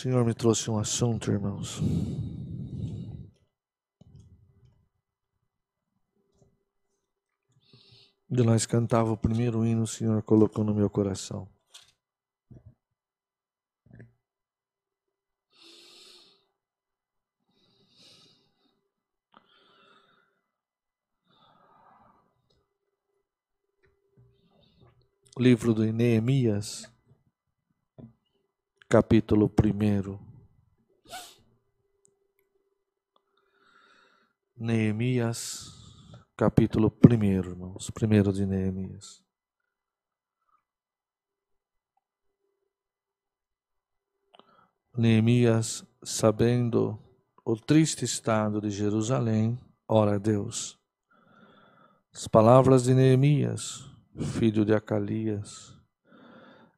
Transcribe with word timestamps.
Senhor 0.00 0.24
me 0.24 0.32
trouxe 0.32 0.70
um 0.70 0.78
assunto, 0.78 1.30
irmãos. 1.30 1.78
De 8.26 8.42
nós 8.42 8.64
cantava 8.64 9.12
o 9.12 9.16
primeiro 9.18 9.62
hino, 9.62 9.82
o 9.82 9.86
Senhor 9.86 10.22
colocou 10.22 10.64
no 10.64 10.74
meu 10.74 10.88
coração. 10.88 11.46
Livro 25.38 25.74
de 25.74 25.92
Neemias, 25.92 26.90
capítulo 28.90 29.48
1. 29.48 30.18
Neemias, 34.56 35.70
capítulo 36.36 36.92
1, 37.00 37.24
irmãos, 37.24 37.88
primeiro 37.92 38.32
de 38.32 38.44
Neemias. 38.44 39.22
Neemias, 44.98 45.86
sabendo 46.02 46.98
o 47.44 47.54
triste 47.54 48.04
estado 48.04 48.60
de 48.60 48.70
Jerusalém, 48.70 49.56
ora 49.86 50.16
a 50.16 50.18
Deus. 50.18 50.76
As 52.12 52.26
palavras 52.26 52.82
de 52.82 52.94
Neemias, 52.94 53.88
filho 54.36 54.64
de 54.64 54.74
Acalias, 54.74 55.79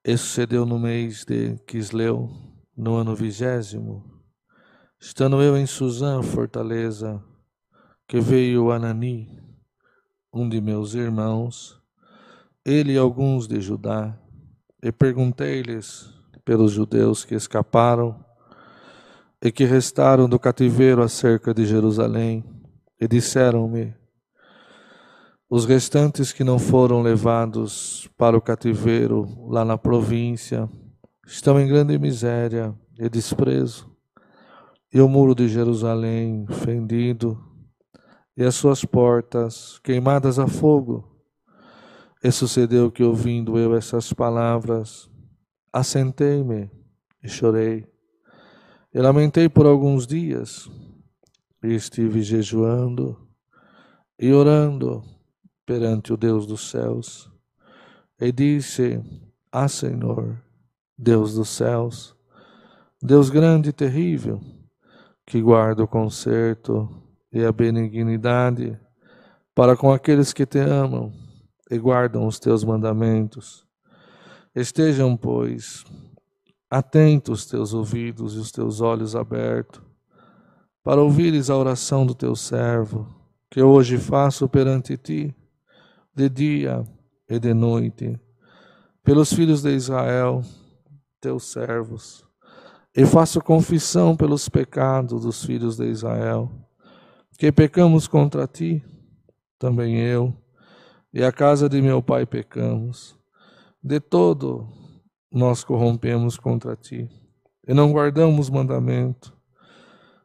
isso 0.05 0.27
sucedeu 0.27 0.67
no 0.67 0.81
mês 0.81 1.25
de 1.25 1.57
Quisleu, 1.67 2.29
no 2.77 2.97
ano 2.97 3.15
vigésimo. 3.15 4.05
Estando 5.01 5.41
eu 5.41 5.57
em 5.57 5.65
Suzã, 5.65 6.21
fortaleza, 6.23 7.23
que 8.09 8.21
veio 8.21 8.73
Anani, 8.73 9.29
um 10.33 10.49
de 10.49 10.61
meus 10.61 10.95
irmãos, 10.95 11.81
ele 12.65 12.95
e 12.95 12.99
alguns 12.99 13.47
de 13.47 13.61
Judá, 13.61 14.19
e 14.83 14.91
perguntei-lhes 14.91 16.13
pelos 16.45 16.73
judeus 16.73 17.25
que 17.25 17.37
escaparam 17.37 18.25
e 19.41 19.53
que 19.53 19.65
restaram 19.65 20.29
do 20.29 20.39
cativeiro 20.39 21.03
acerca 21.03 21.55
de 21.55 21.65
Jerusalém, 21.65 22.45
e 23.01 23.07
disseram-me: 23.07 23.95
os 25.55 25.67
restantes 25.67 26.33
que 26.33 26.43
não 26.43 26.59
foram 26.59 27.03
levados 27.03 28.09
para 28.17 28.35
o 28.35 28.41
cativeiro 28.41 29.29
lá 29.51 29.67
na 29.67 29.77
província 29.77 30.67
estão 31.27 31.61
em 31.61 31.69
grande 31.69 31.99
miséria 31.99 32.75
e 32.99 33.07
desprezo, 33.07 33.95
e 34.91 34.99
o 34.99 35.07
muro 35.07 35.35
de 35.35 35.49
Jerusalém 35.49 36.47
fendido, 36.65 37.39
e 38.35 38.43
as 38.43 38.55
suas 38.55 38.83
portas 38.83 39.79
queimadas 39.81 40.39
a 40.39 40.47
fogo. 40.47 41.23
E 42.25 42.33
sucedeu 42.33 42.91
que, 42.91 43.05
ouvindo 43.05 43.59
eu 43.59 43.77
essas 43.77 44.11
palavras, 44.11 45.07
assentei-me 45.71 46.71
e 47.23 47.29
chorei, 47.29 47.87
e 48.95 48.99
lamentei 48.99 49.51
por 49.51 49.67
alguns 49.67 50.07
dias, 50.07 50.67
e 51.63 51.75
estive 51.75 52.23
jejuando 52.23 53.29
e 54.19 54.33
orando 54.33 55.13
perante 55.67 56.13
o 56.13 56.17
Deus 56.17 56.47
dos 56.47 56.71
céus 56.71 57.31
e 58.21 58.31
disse: 58.31 59.03
Ah, 59.51 59.69
Senhor, 59.69 60.41
Deus 60.97 61.35
dos 61.35 61.49
céus, 61.49 62.15
Deus 63.03 63.31
grande 63.31 63.71
e 63.71 63.73
terrível, 63.73 64.41
que 65.27 65.41
guarda 65.41 65.83
o 65.83 65.89
conserto 65.89 66.89
e 67.33 67.45
a 67.45 67.51
benignidade 67.51 68.79
para 69.55 69.77
com 69.77 69.93
aqueles 69.93 70.33
que 70.33 70.47
te 70.47 70.59
amam 70.59 71.13
e 71.71 71.79
guardam 71.79 72.27
os 72.27 72.39
teus 72.39 72.65
mandamentos. 72.65 73.67
Estejam, 74.55 75.17
pois, 75.17 75.85
atentos 76.71 77.41
os 77.41 77.47
teus 77.47 77.75
ouvidos 77.75 78.35
e 78.35 78.39
os 78.39 78.53
teus 78.53 78.81
olhos 78.81 79.17
abertos, 79.17 79.83
para 80.85 81.01
ouvires 81.01 81.49
a 81.49 81.57
oração 81.57 82.05
do 82.05 82.15
teu 82.15 82.35
servo, 82.35 83.07
que 83.51 83.63
hoje 83.63 83.99
faço 83.99 84.49
perante 84.49 84.97
ti 84.97 85.35
de 86.15 86.29
dia 86.29 86.85
e 87.29 87.39
de 87.39 87.55
noite, 87.55 88.21
pelos 89.03 89.33
filhos 89.33 89.63
de 89.63 89.71
Israel, 89.75 90.43
teus 91.21 91.45
servos, 91.51 92.25
e 92.95 93.07
faço 93.07 93.41
confissão 93.41 94.15
pelos 94.15 94.49
pecados 94.49 95.23
dos 95.23 95.45
filhos 95.45 95.77
de 95.77 95.87
Israel, 95.87 96.51
que 97.39 97.51
pecamos 97.51 98.07
contra 98.07 98.47
ti, 98.47 98.85
também 99.59 99.99
eu, 99.99 100.37
e 101.13 101.25
a 101.25 101.33
casa 101.33 101.69
de 101.69 101.81
meu 101.81 102.03
pai 102.03 102.27
pecamos. 102.27 103.17
De 103.83 103.99
todo 103.99 104.69
nós 105.31 105.65
corrompemos 105.65 106.37
contra 106.37 106.77
ti, 106.77 107.09
e 107.67 107.73
não 107.73 107.91
guardamos 107.91 108.51
mandamento, 108.51 109.35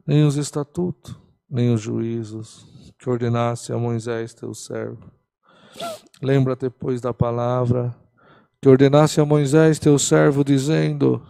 nem 0.06 0.26
os 0.26 0.36
estatutos, 0.36 1.16
nem 1.50 1.74
os 1.74 1.80
juízos 1.80 2.94
que 3.00 3.10
ordenasse 3.10 3.72
a 3.72 3.78
Moisés 3.78 4.34
teu 4.34 4.54
servo. 4.54 5.17
Lembra-te, 6.22 6.70
pois, 6.70 7.02
da 7.02 7.14
palavra 7.14 7.96
que 8.62 8.68
ordenasse 8.68 9.22
a 9.22 9.26
Moisés, 9.26 9.80
teu 9.80 10.00
servo, 10.00 10.44
dizendo: 10.44 11.22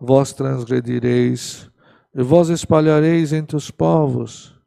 Vós 0.00 0.32
transgredireis, 0.32 1.70
e 2.14 2.22
vós 2.22 2.48
espalhareis 2.48 3.32
entre 3.32 3.56
os 3.56 3.70
povos, 3.70 4.58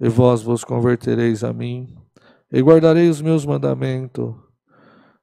e 0.00 0.08
vós 0.08 0.42
vos 0.42 0.64
convertereis 0.64 1.42
a 1.42 1.52
mim, 1.52 1.96
e 2.52 2.60
guardareis 2.60 3.16
os 3.16 3.22
meus 3.22 3.44
mandamentos, 3.44 4.34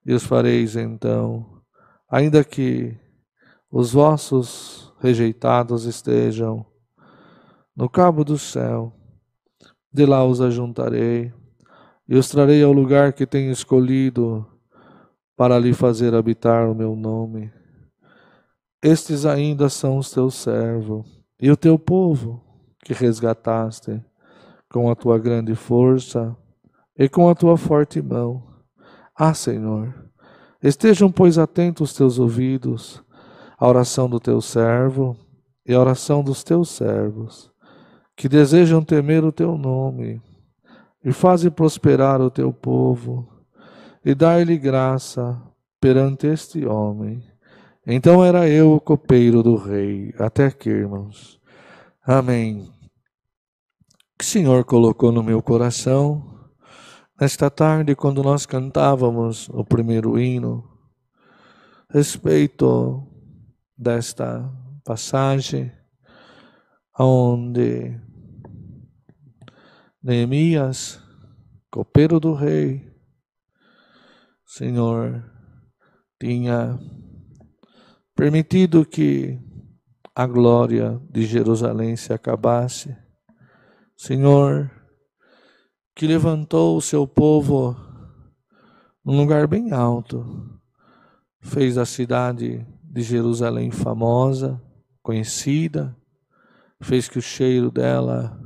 e 0.06 0.14
os 0.14 0.24
fareis 0.24 0.76
então, 0.76 1.62
ainda 2.10 2.44
que 2.44 2.98
os 3.72 3.94
vossos 3.94 4.94
rejeitados 5.00 5.86
estejam 5.86 6.66
no 7.76 7.90
cabo 7.90 8.24
do 8.24 8.38
céu, 8.38 8.94
de 9.92 10.06
lá 10.06 10.26
os 10.26 10.42
ajuntarei 10.42 11.34
e 12.08 12.16
os 12.16 12.30
trarei 12.30 12.64
ao 12.64 12.72
lugar 12.72 13.14
que 13.14 13.26
tenho 13.26 13.52
escolhido 13.52 14.46
para 15.36 15.58
lhe 15.58 15.74
fazer 15.74 16.14
habitar 16.14 16.70
o 16.70 16.76
meu 16.76 16.96
nome. 16.96 17.52
Estes 18.82 19.26
ainda 19.26 19.70
são 19.70 19.98
os 19.98 20.12
teus 20.12 20.36
servos 20.36 21.06
e 21.40 21.50
o 21.50 21.58
teu 21.58 21.80
povo 21.80 22.44
que 22.84 22.94
resgataste 22.94 24.04
com 24.70 24.90
a 24.90 24.96
tua 24.96 25.18
grande 25.18 25.56
força 25.56 26.36
e 26.98 27.08
com 27.08 27.30
a 27.30 27.36
tua 27.36 27.58
forte 27.58 28.02
mão. 28.02 28.44
Ah, 29.16 29.34
Senhor, 29.34 29.94
estejam, 30.62 31.12
pois, 31.12 31.38
atentos 31.38 31.92
os 31.92 31.98
teus 31.98 32.20
ouvidos 32.20 33.02
à 33.58 33.68
oração 33.68 34.10
do 34.10 34.20
teu 34.20 34.42
servo 34.42 35.16
e 35.66 35.74
à 35.74 35.80
oração 35.80 36.24
dos 36.24 36.44
teus 36.44 36.70
servos, 36.70 37.50
que 38.18 38.28
desejam 38.28 38.84
temer 38.84 39.24
o 39.24 39.32
teu 39.32 39.58
nome 39.58 40.22
e 41.04 41.12
faze 41.12 41.50
prosperar 41.50 42.22
o 42.22 42.32
teu 42.32 42.54
povo, 42.54 43.28
e 44.06 44.16
dai-lhe 44.16 44.58
graça 44.58 45.42
perante 45.80 46.28
este 46.28 46.66
homem. 46.66 47.22
Então 47.86 48.24
era 48.24 48.48
eu 48.48 48.74
o 48.74 48.80
copeiro 48.80 49.44
do 49.44 49.56
rei, 49.56 50.14
até 50.18 50.46
aqui, 50.46 50.70
irmãos. 50.70 51.40
Amém. 52.06 52.72
Que 54.18 54.24
o 54.24 54.28
Senhor 54.28 54.64
colocou 54.64 55.12
no 55.12 55.22
meu 55.22 55.42
coração, 55.42 56.24
nesta 57.20 57.50
tarde, 57.50 57.96
quando 57.96 58.24
nós 58.24 58.46
cantávamos 58.46 59.50
o 59.50 59.66
primeiro 59.66 60.18
hino, 60.18 60.64
respeito 61.90 63.06
desta 63.78 64.50
passagem, 64.86 65.72
onde 66.98 68.00
Neemias, 70.02 71.03
copeiro 71.74 72.20
do 72.20 72.36
rei, 72.36 72.88
Senhor, 74.46 75.24
tinha 76.22 76.80
permitido 78.16 78.86
que 78.86 79.40
a 80.14 80.28
glória 80.28 81.02
de 81.10 81.26
Jerusalém 81.26 81.96
se 81.96 82.14
acabasse. 82.14 82.96
Senhor, 83.98 84.70
que 85.96 86.06
levantou 86.06 86.78
o 86.78 86.82
seu 86.82 87.08
povo 87.08 87.76
num 89.04 89.18
lugar 89.18 89.48
bem 89.48 89.72
alto, 89.72 90.60
fez 91.42 91.76
a 91.80 91.86
cidade 91.86 92.64
de 92.84 93.02
Jerusalém 93.02 93.72
famosa, 93.72 94.62
conhecida, 95.02 95.98
fez 96.80 97.10
que 97.10 97.18
o 97.18 97.22
cheiro 97.22 97.72
dela 97.72 98.40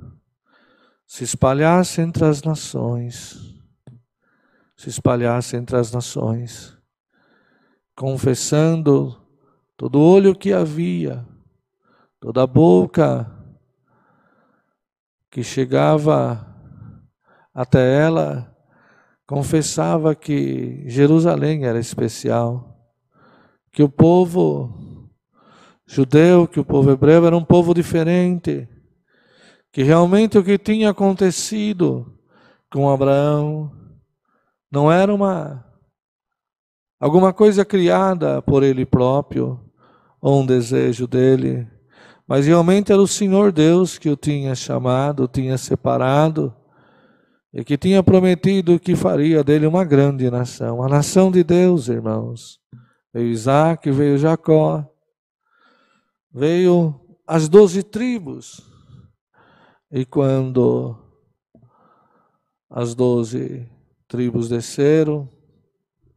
se 1.07 1.23
espalhasse 1.23 2.01
entre 2.01 2.25
as 2.25 2.43
nações, 2.43 3.55
se 4.75 4.89
espalhasse 4.89 5.55
entre 5.55 5.77
as 5.77 5.91
nações, 5.91 6.77
confessando 7.95 9.19
todo 9.75 9.99
olho 9.99 10.35
que 10.35 10.53
havia 10.53 11.25
toda 12.19 12.45
boca 12.45 13.31
que 15.31 15.43
chegava 15.43 16.45
até 17.53 18.01
ela 18.01 18.55
confessava 19.25 20.15
que 20.15 20.83
Jerusalém 20.87 21.65
era 21.65 21.79
especial, 21.79 22.77
que 23.71 23.83
o 23.83 23.89
povo 23.89 25.09
judeu, 25.85 26.47
que 26.47 26.59
o 26.59 26.65
povo 26.65 26.91
hebreu 26.91 27.25
era 27.25 27.35
um 27.35 27.43
povo 27.43 27.73
diferente, 27.73 28.67
que 29.77 29.83
realmente 29.83 30.39
o 30.39 30.43
que 30.43 30.57
tinha 30.57 30.89
acontecido 30.89 32.11
com 32.67 32.89
Abraão 32.89 33.71
não 34.71 34.91
era 34.91 35.13
uma 35.13 35.63
alguma 36.99 37.31
coisa 37.31 37.63
criada 37.63 38.41
por 38.41 38.63
ele 38.63 38.87
próprio 38.87 39.59
ou 40.19 40.41
um 40.41 40.45
desejo 40.47 41.05
dele, 41.05 41.67
mas 42.27 42.47
realmente 42.47 42.91
era 42.91 42.99
o 42.99 43.07
Senhor 43.07 43.51
Deus 43.51 43.99
que 43.99 44.09
o 44.09 44.15
tinha 44.15 44.55
chamado, 44.55 45.27
tinha 45.27 45.59
separado 45.59 46.51
e 47.53 47.63
que 47.63 47.77
tinha 47.77 48.01
prometido 48.01 48.79
que 48.79 48.95
faria 48.95 49.43
dele 49.43 49.67
uma 49.67 49.85
grande 49.85 50.31
nação, 50.31 50.81
a 50.81 50.89
nação 50.89 51.29
de 51.29 51.43
Deus, 51.43 51.87
irmãos. 51.87 52.59
Veio 53.13 53.27
Isaac, 53.27 53.91
veio 53.91 54.17
Jacó, 54.17 54.83
veio 56.33 56.99
as 57.27 57.47
doze 57.47 57.83
tribos. 57.83 58.66
E 59.91 60.05
quando 60.05 60.97
as 62.69 62.93
doze 62.93 63.69
tribos 64.07 64.49
desceram, 64.49 65.29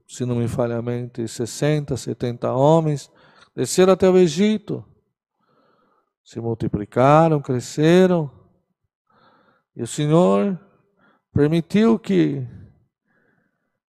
se 0.09 0.25
não 0.25 0.37
me 0.37 0.49
falha 0.49 0.77
a 0.77 0.83
mente, 0.83 1.29
60, 1.29 1.97
70 1.97 2.53
homens, 2.53 3.09
desceram 3.55 3.93
até 3.93 4.11
o 4.11 4.17
Egito, 4.17 4.85
se 6.25 6.41
multiplicaram, 6.41 7.41
cresceram, 7.41 8.29
e 9.77 9.83
o 9.83 9.87
Senhor 9.87 10.59
permitiu 11.33 11.97
que 11.97 12.45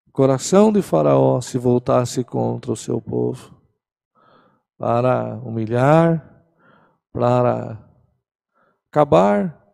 o 0.07 0.11
coração 0.11 0.71
de 0.71 0.81
Faraó 0.81 1.39
se 1.39 1.59
voltasse 1.59 2.23
contra 2.23 2.71
o 2.71 2.75
seu 2.75 2.99
povo, 2.99 3.55
para 4.75 5.35
humilhar, 5.37 6.43
para 7.11 7.87
acabar, 8.89 9.66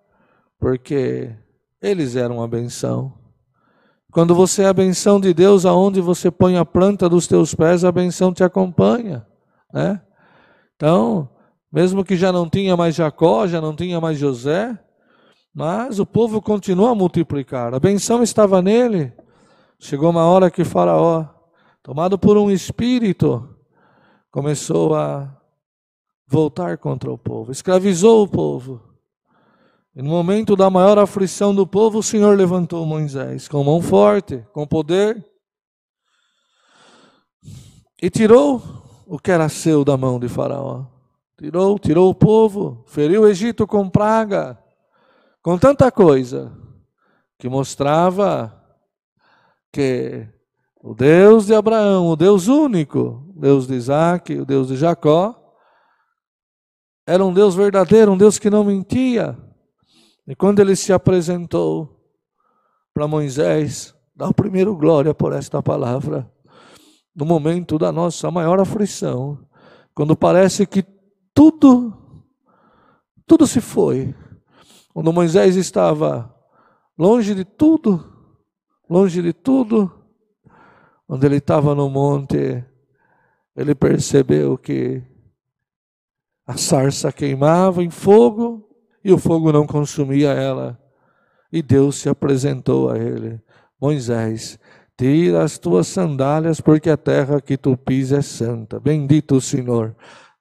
porque 0.64 1.30
eles 1.82 2.16
eram 2.16 2.42
a 2.42 2.48
benção. 2.48 3.12
Quando 4.14 4.34
você 4.34 4.64
é 4.64 4.68
a 4.68 4.74
benção 4.74 5.20
de 5.20 5.34
Deus, 5.34 5.66
aonde 5.66 6.00
você 6.00 6.32
põe 6.32 6.56
a 6.56 6.64
planta 6.64 7.10
dos 7.10 7.28
teus 7.28 7.54
pés, 7.54 7.84
a 7.84 7.92
benção 7.92 8.34
te 8.34 8.46
acompanha, 8.46 9.28
né? 9.74 10.02
Então, 10.78 11.30
mesmo 11.70 12.02
que 12.06 12.16
já 12.16 12.32
não 12.32 12.50
tinha 12.50 12.78
mais 12.78 12.96
Jacó, 12.96 13.46
já 13.46 13.60
não 13.60 13.76
tinha 13.76 14.00
mais 14.00 14.18
José, 14.18 14.80
mas 15.54 16.00
o 16.00 16.06
povo 16.06 16.42
continua 16.42 16.92
a 16.92 16.96
multiplicar. 16.96 17.74
A 17.74 17.80
benção 17.80 18.24
estava 18.24 18.62
nele. 18.62 19.12
Chegou 19.78 20.12
uma 20.12 20.24
hora 20.24 20.50
que 20.50 20.64
Faraó, 20.64 21.26
tomado 21.84 22.18
por 22.18 22.38
um 22.38 22.50
espírito, 22.50 23.54
começou 24.32 24.96
a 24.96 25.30
voltar 26.26 26.78
contra 26.78 27.12
o 27.12 27.18
povo, 27.18 27.52
escravizou 27.52 28.24
o 28.24 28.28
povo. 28.30 28.93
E 29.96 30.02
no 30.02 30.10
momento 30.10 30.56
da 30.56 30.70
maior 30.70 30.98
aflição 30.98 31.54
do 31.54 31.68
povo, 31.68 32.00
o 32.00 32.04
Senhor 32.04 32.36
levantou 32.38 32.86
Moisés 32.86 33.48
com 33.48 33.64
mão 33.64 33.82
forte, 33.82 34.46
com 34.52 34.66
poder, 34.66 35.24
e 38.02 38.10
tirou 38.10 38.62
o 39.06 39.20
que 39.20 39.32
era 39.32 39.48
seu 39.48 39.86
da 39.86 39.96
mão 39.96 40.20
de 40.20 40.28
Faraó. 40.28 40.86
Tirou, 41.38 41.78
tirou 41.78 42.10
o 42.10 42.16
povo, 42.16 42.84
feriu 42.88 43.22
o 43.22 43.28
Egito 43.28 43.68
com 43.68 43.90
praga 43.90 44.60
com 45.44 45.58
tanta 45.58 45.92
coisa 45.92 46.58
que 47.38 47.50
mostrava 47.50 48.58
que 49.74 50.26
o 50.82 50.96
Deus 50.96 51.48
de 51.48 51.54
Abraão, 51.54 52.08
o 52.08 52.16
Deus 52.16 52.48
único, 52.48 53.30
o 53.36 53.42
Deus 53.42 53.68
de 53.68 53.74
Isaac, 53.74 54.34
o 54.40 54.46
Deus 54.46 54.70
de 54.70 54.78
Jacó, 54.78 55.38
era 57.06 57.24
um 57.26 57.34
Deus 57.34 57.56
verdadeiro, 57.56 58.14
um 58.14 58.18
Deus 58.18 58.40
que 58.40 58.50
não 58.50 58.64
mentia. 58.64 59.38
E 60.28 60.36
quando 60.36 60.60
ele 60.60 60.76
se 60.76 60.94
apresentou 60.94 62.00
para 62.94 63.08
Moisés, 63.08 63.94
dá 64.16 64.28
o 64.28 64.34
primeiro 64.34 64.76
glória 64.76 65.14
por 65.14 65.34
esta 65.34 65.62
palavra, 65.62 66.32
no 67.16 67.26
momento 67.26 67.78
da 67.78 67.92
nossa 67.92 68.32
maior 68.32 68.60
aflição, 68.60 69.38
quando 69.94 70.16
parece 70.16 70.66
que 70.66 70.84
tudo, 71.34 71.94
tudo 73.28 73.46
se 73.46 73.60
foi, 73.60 74.16
quando 74.94 75.12
Moisés 75.12 75.56
estava 75.56 76.34
longe 76.98 77.36
de 77.36 77.44
tudo, 77.44 78.12
longe 78.90 79.22
de 79.22 79.34
tudo, 79.34 79.92
quando 81.06 81.24
ele 81.26 81.38
estava 81.38 81.76
no 81.76 81.90
monte, 81.90 82.64
ele 83.56 83.76
percebeu 83.76 84.58
que 84.58 85.04
a 86.46 86.58
sarça 86.58 87.12
queimava 87.12 87.84
em 87.84 87.90
fogo 87.90 88.73
e 89.04 89.12
o 89.12 89.18
fogo 89.18 89.52
não 89.52 89.66
consumia 89.66 90.30
ela. 90.30 90.80
E 91.52 91.62
Deus 91.62 91.98
se 91.98 92.10
apresentou 92.10 92.90
a 92.90 92.98
ele: 92.98 93.40
Moisés, 93.80 94.58
tira 94.98 95.44
as 95.44 95.58
tuas 95.58 95.88
sandálias, 95.88 96.62
porque 96.62 96.90
a 96.90 96.98
terra 96.98 97.42
que 97.42 97.58
tu 97.58 97.76
pisas 97.76 98.20
é 98.20 98.22
santa. 98.22 98.80
Bendito 98.80 99.36
o 99.36 99.42
Senhor. 99.42 99.96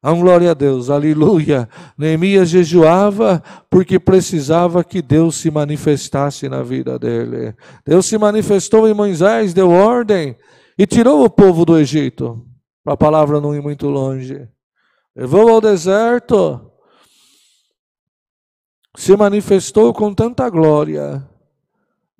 Ah, 0.05 0.13
glória 0.13 0.51
a 0.51 0.55
Deus, 0.55 0.91
aleluia. 0.91 1.69
Neemias 1.97 2.49
jejuava 2.49 3.41
porque 3.71 4.01
precisava 4.01 4.83
que 4.83 5.01
Deus 5.01 5.37
se 5.37 5.49
manifestasse 5.49 6.49
na 6.49 6.61
vida 6.61 6.99
dele. 6.99 7.55
Deus 7.87 8.07
se 8.07 8.19
manifestou 8.19 8.89
em 8.89 8.95
Moisés, 8.95 9.55
deu 9.55 9.71
ordem 9.71 10.37
e 10.77 10.87
tirou 10.87 11.25
o 11.25 11.31
povo 11.31 11.65
do 11.65 11.79
Egito, 11.79 12.45
a 12.85 12.97
palavra 12.97 13.41
não 13.41 13.55
ir 13.55 13.63
muito 13.63 13.89
longe. 13.89 14.49
Levou 15.15 15.49
ao 15.49 15.61
deserto, 15.61 16.72
se 18.97 19.17
manifestou 19.17 19.93
com 19.93 20.15
tanta 20.15 20.49
glória 20.49 21.29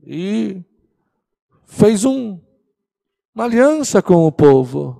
e 0.03 0.63
fez 1.65 2.05
um, 2.05 2.41
uma 3.35 3.45
aliança 3.45 4.03
com 4.03 4.27
o 4.27 4.33
povo. 4.33 4.99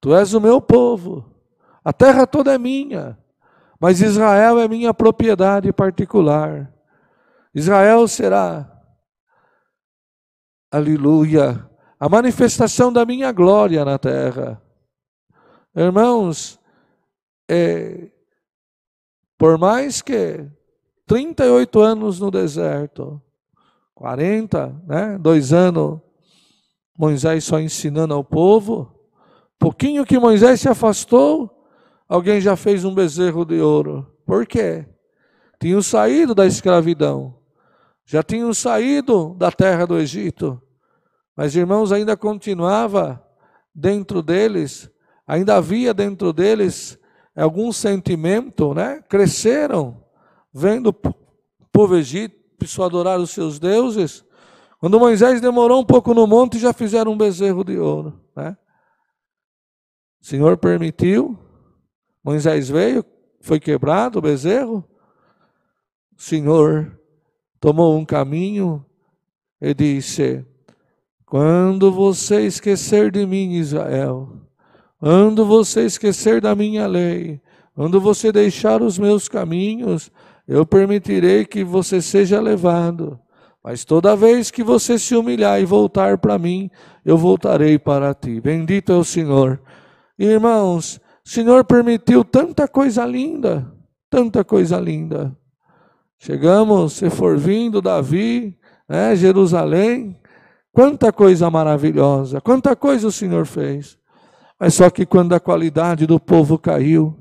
Tu 0.00 0.14
és 0.14 0.34
o 0.34 0.40
meu 0.40 0.60
povo 0.60 1.36
a 1.86 1.92
terra 1.92 2.26
toda 2.26 2.52
é 2.52 2.58
minha, 2.58 3.16
mas 3.78 4.00
Israel 4.00 4.58
é 4.58 4.66
minha 4.66 4.92
propriedade 4.92 5.72
particular. 5.72 6.68
Israel 7.54 8.08
será, 8.08 8.68
aleluia, 10.68 11.64
a 12.00 12.08
manifestação 12.08 12.92
da 12.92 13.06
minha 13.06 13.30
glória 13.30 13.84
na 13.84 14.00
terra. 14.00 14.60
Irmãos, 15.76 16.58
é, 17.48 18.10
por 19.38 19.56
mais 19.56 20.02
que 20.02 20.44
38 21.06 21.80
anos 21.80 22.20
no 22.20 22.30
deserto, 22.30 23.20
40, 23.94 24.82
né, 24.86 25.18
dois 25.18 25.52
anos, 25.52 26.00
Moisés 26.98 27.44
só 27.44 27.60
ensinando 27.60 28.14
ao 28.14 28.24
povo, 28.24 28.92
pouquinho 29.58 30.04
que 30.04 30.18
Moisés 30.18 30.60
se 30.60 30.68
afastou, 30.68 31.56
Alguém 32.08 32.40
já 32.40 32.54
fez 32.54 32.84
um 32.84 32.94
bezerro 32.94 33.44
de 33.44 33.60
ouro. 33.60 34.06
Por 34.24 34.46
quê? 34.46 34.86
Tinham 35.60 35.82
saído 35.82 36.34
da 36.34 36.46
escravidão. 36.46 37.36
Já 38.04 38.22
tinham 38.22 38.54
saído 38.54 39.34
da 39.34 39.50
terra 39.50 39.86
do 39.86 39.98
Egito. 39.98 40.60
Mas, 41.36 41.56
irmãos, 41.56 41.90
ainda 41.90 42.16
continuava 42.16 43.22
dentro 43.74 44.22
deles, 44.22 44.88
ainda 45.26 45.56
havia 45.56 45.92
dentro 45.92 46.32
deles 46.32 46.98
algum 47.36 47.72
sentimento, 47.72 48.72
né? 48.72 49.02
Cresceram 49.08 50.02
vendo 50.56 50.88
o 50.88 51.14
povo 51.70 51.96
egípcio 51.96 52.82
adorar 52.82 53.20
os 53.20 53.30
seus 53.30 53.58
deuses. 53.58 54.24
Quando 54.80 54.98
Moisés 54.98 55.38
demorou 55.38 55.82
um 55.82 55.84
pouco 55.84 56.14
no 56.14 56.26
monte, 56.26 56.58
já 56.58 56.72
fizeram 56.72 57.12
um 57.12 57.18
bezerro 57.18 57.62
de 57.62 57.78
ouro, 57.78 58.18
né? 58.34 58.56
O 60.18 60.24
Senhor 60.24 60.56
permitiu, 60.56 61.38
Moisés 62.24 62.70
veio, 62.70 63.04
foi 63.38 63.60
quebrado 63.60 64.18
o 64.18 64.22
bezerro. 64.22 64.82
O 66.16 66.22
Senhor 66.22 66.98
tomou 67.60 67.98
um 67.98 68.04
caminho 68.04 68.84
e 69.60 69.74
disse: 69.74 70.42
Quando 71.26 71.92
você 71.92 72.46
esquecer 72.46 73.12
de 73.12 73.26
mim, 73.26 73.52
Israel, 73.52 74.32
quando 74.98 75.44
você 75.44 75.84
esquecer 75.84 76.40
da 76.40 76.54
minha 76.54 76.86
lei, 76.86 77.42
quando 77.74 78.00
você 78.00 78.32
deixar 78.32 78.80
os 78.80 78.98
meus 78.98 79.28
caminhos, 79.28 80.10
eu 80.46 80.66
permitirei 80.66 81.44
que 81.44 81.64
você 81.64 82.00
seja 82.00 82.40
levado. 82.40 83.18
Mas 83.62 83.84
toda 83.84 84.14
vez 84.14 84.50
que 84.50 84.62
você 84.62 84.98
se 84.98 85.16
humilhar 85.16 85.60
e 85.60 85.64
voltar 85.64 86.18
para 86.18 86.38
mim, 86.38 86.70
eu 87.04 87.18
voltarei 87.18 87.78
para 87.78 88.14
ti. 88.14 88.40
Bendito 88.40 88.92
é 88.92 88.96
o 88.96 89.04
Senhor. 89.04 89.60
Irmãos, 90.18 91.00
o 91.24 91.28
Senhor 91.28 91.64
permitiu 91.64 92.22
tanta 92.22 92.68
coisa 92.68 93.04
linda 93.04 93.76
tanta 94.10 94.44
coisa 94.44 94.78
linda. 94.78 95.36
Chegamos, 96.18 96.94
se 96.94 97.10
for 97.10 97.36
vindo 97.36 97.82
Davi, 97.82 98.58
né, 98.88 99.14
Jerusalém, 99.14 100.18
quanta 100.72 101.12
coisa 101.12 101.50
maravilhosa, 101.50 102.40
quanta 102.40 102.74
coisa 102.74 103.08
o 103.08 103.12
Senhor 103.12 103.44
fez. 103.44 103.98
Mas 104.58 104.74
só 104.74 104.88
que 104.88 105.04
quando 105.04 105.34
a 105.34 105.40
qualidade 105.40 106.06
do 106.06 106.18
povo 106.18 106.58
caiu, 106.58 107.14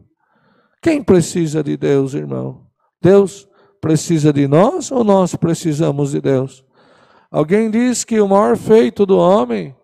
quem 0.82 1.03
precisa 1.03 1.62
de 1.62 1.75
Deus, 1.75 2.13
irmão? 2.13 2.64
Deus 3.05 3.47
precisa 3.79 4.33
de 4.33 4.47
nós 4.47 4.91
ou 4.91 5.03
nós 5.03 5.35
precisamos 5.35 6.12
de 6.12 6.19
Deus? 6.19 6.65
Alguém 7.29 7.69
diz 7.69 8.03
que 8.03 8.19
o 8.19 8.27
maior 8.27 8.57
feito 8.57 9.05
do 9.05 9.15
homem, 9.15 9.75